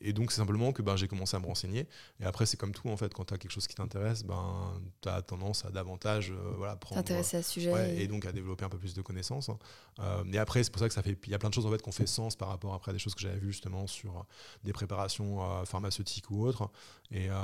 [0.03, 1.89] et, donc c'est simplement que ben, j'ai commencé à me renseigner.
[2.21, 4.79] Et après c'est comme tout en fait quand tu as quelque chose qui t'intéresse ben,
[5.01, 8.07] tu as tendance à davantage voilà, prendre à ce sujet et...
[8.07, 10.23] donc à développer un peu plus de connaissances hein.
[10.31, 11.71] et après c'est pour ça que ça fait il y a plein de choses en
[11.71, 14.17] fait qu'on fait sens par rapport après à des choses que j'avais vu justement sur
[14.17, 14.23] euh,
[14.65, 16.71] des préparations euh, pharmaceutiques ou autres.
[17.11, 17.35] Et, euh,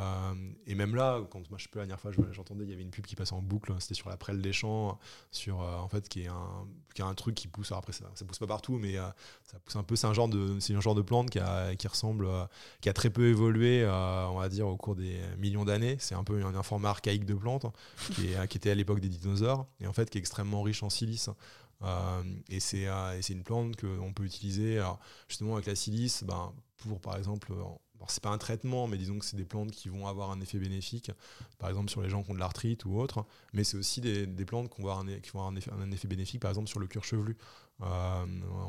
[0.66, 2.90] et, même là, quand moi je peux la dernière fois, j'entendais, il y avait une
[2.90, 4.98] pub qui passait en boucle, c'était sur la prêle des champs,
[5.30, 7.70] sur en fait qui est un, qui un truc qui pousse.
[7.72, 9.96] après ça, ça pousse pas partout, mais ça pousse un peu.
[9.96, 12.26] C'est un genre de, c'est un genre de plante qui, a, qui ressemble,
[12.80, 15.96] qui a très peu évolué, on va dire au cours des millions d'années.
[16.00, 17.66] C'est un peu un, format archaïque de plante
[18.14, 20.82] qui, est, qui était à l'époque des dinosaures et en fait qui est extrêmement riche
[20.82, 21.30] en silice.
[21.82, 22.86] Euh, et c'est
[23.30, 24.82] une plante qu'on peut utiliser
[25.28, 27.52] justement avec la silice ben, pour par exemple
[28.08, 30.58] c'est pas un traitement, mais disons que c'est des plantes qui vont avoir un effet
[30.58, 31.10] bénéfique,
[31.58, 34.26] par exemple sur les gens qui ont de l'arthrite ou autre, mais c'est aussi des,
[34.44, 36.68] plantes qui vont avoir, un, qui vont avoir un, effet, un, effet, bénéfique, par exemple
[36.68, 37.36] sur le cuir chevelu.
[37.82, 38.26] Euh,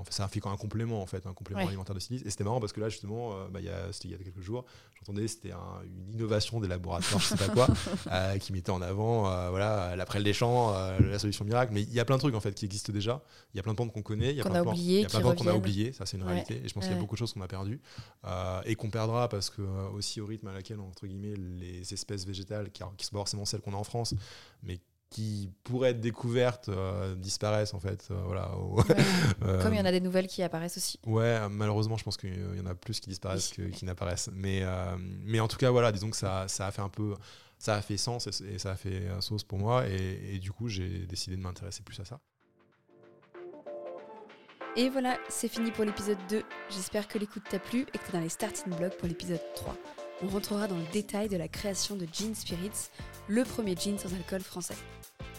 [0.09, 2.21] fait un complément en fait, un complément alimentaire de silice.
[2.25, 4.17] Et c'était marrant parce que là justement, euh, bah, il, y a, il y a
[4.17, 4.65] quelques jours,
[4.97, 7.67] j'entendais c'était une innovation des laboratoires, je sais pas quoi,
[8.11, 11.73] euh, qui mettait en avant voilà la prêle des champs, la solution miracle.
[11.73, 13.21] Mais il y a plein de trucs en fait qui existent déjà.
[13.53, 15.47] Il y a plein de plantes qu'on connaît, il y a plein de plantes qu'on
[15.47, 15.93] a oubliées.
[15.93, 16.61] Ça c'est une réalité.
[16.63, 17.81] Et je pense qu'il y a beaucoup de choses qu'on a perdues
[18.65, 19.61] et qu'on perdra parce que
[19.93, 23.45] aussi au rythme à laquelle entre guillemets les espèces végétales qui, qui sont pas forcément
[23.45, 24.13] celles qu'on a en France,
[24.63, 24.79] mais
[25.11, 28.07] qui pourraient être découvertes euh, disparaissent en fait.
[28.09, 28.49] euh, voilà.
[29.43, 30.99] Euh, Comme il y en a des nouvelles qui apparaissent aussi.
[31.05, 33.69] Ouais, malheureusement, je pense qu'il y en a plus qui disparaissent Oui.
[33.71, 34.29] que qui n'apparaissent.
[34.33, 37.15] Mais, euh, mais en tout cas, voilà, disons que ça, ça a fait un peu,
[37.59, 39.87] ça a fait sens et, et ça a fait sauce pour moi.
[39.87, 42.19] Et, et du coup, j'ai décidé de m'intéresser plus à ça.
[44.77, 46.43] Et voilà, c'est fini pour l'épisode 2.
[46.69, 49.75] J'espère que l'écoute t'a plu et que t'es dans les starting blocks pour l'épisode 3.
[50.23, 52.89] On rentrera dans le détail de la création de Gin Spirits,
[53.27, 54.75] le premier gin sans alcool français.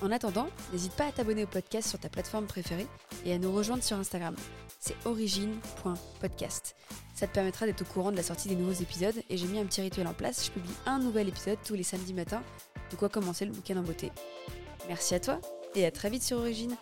[0.02, 2.88] En attendant, n'hésite pas à t'abonner au podcast sur ta plateforme préférée
[3.24, 4.34] et à nous rejoindre sur Instagram.
[4.80, 6.74] C'est origine.podcast.
[7.14, 9.60] Ça te permettra d'être au courant de la sortie des nouveaux épisodes et j'ai mis
[9.60, 10.46] un petit rituel en place.
[10.46, 12.42] Je publie un nouvel épisode tous les samedis matins,
[12.90, 14.10] de quoi commencer le week-end en beauté.
[14.88, 15.40] Merci à toi
[15.76, 16.76] et à très vite sur Origine.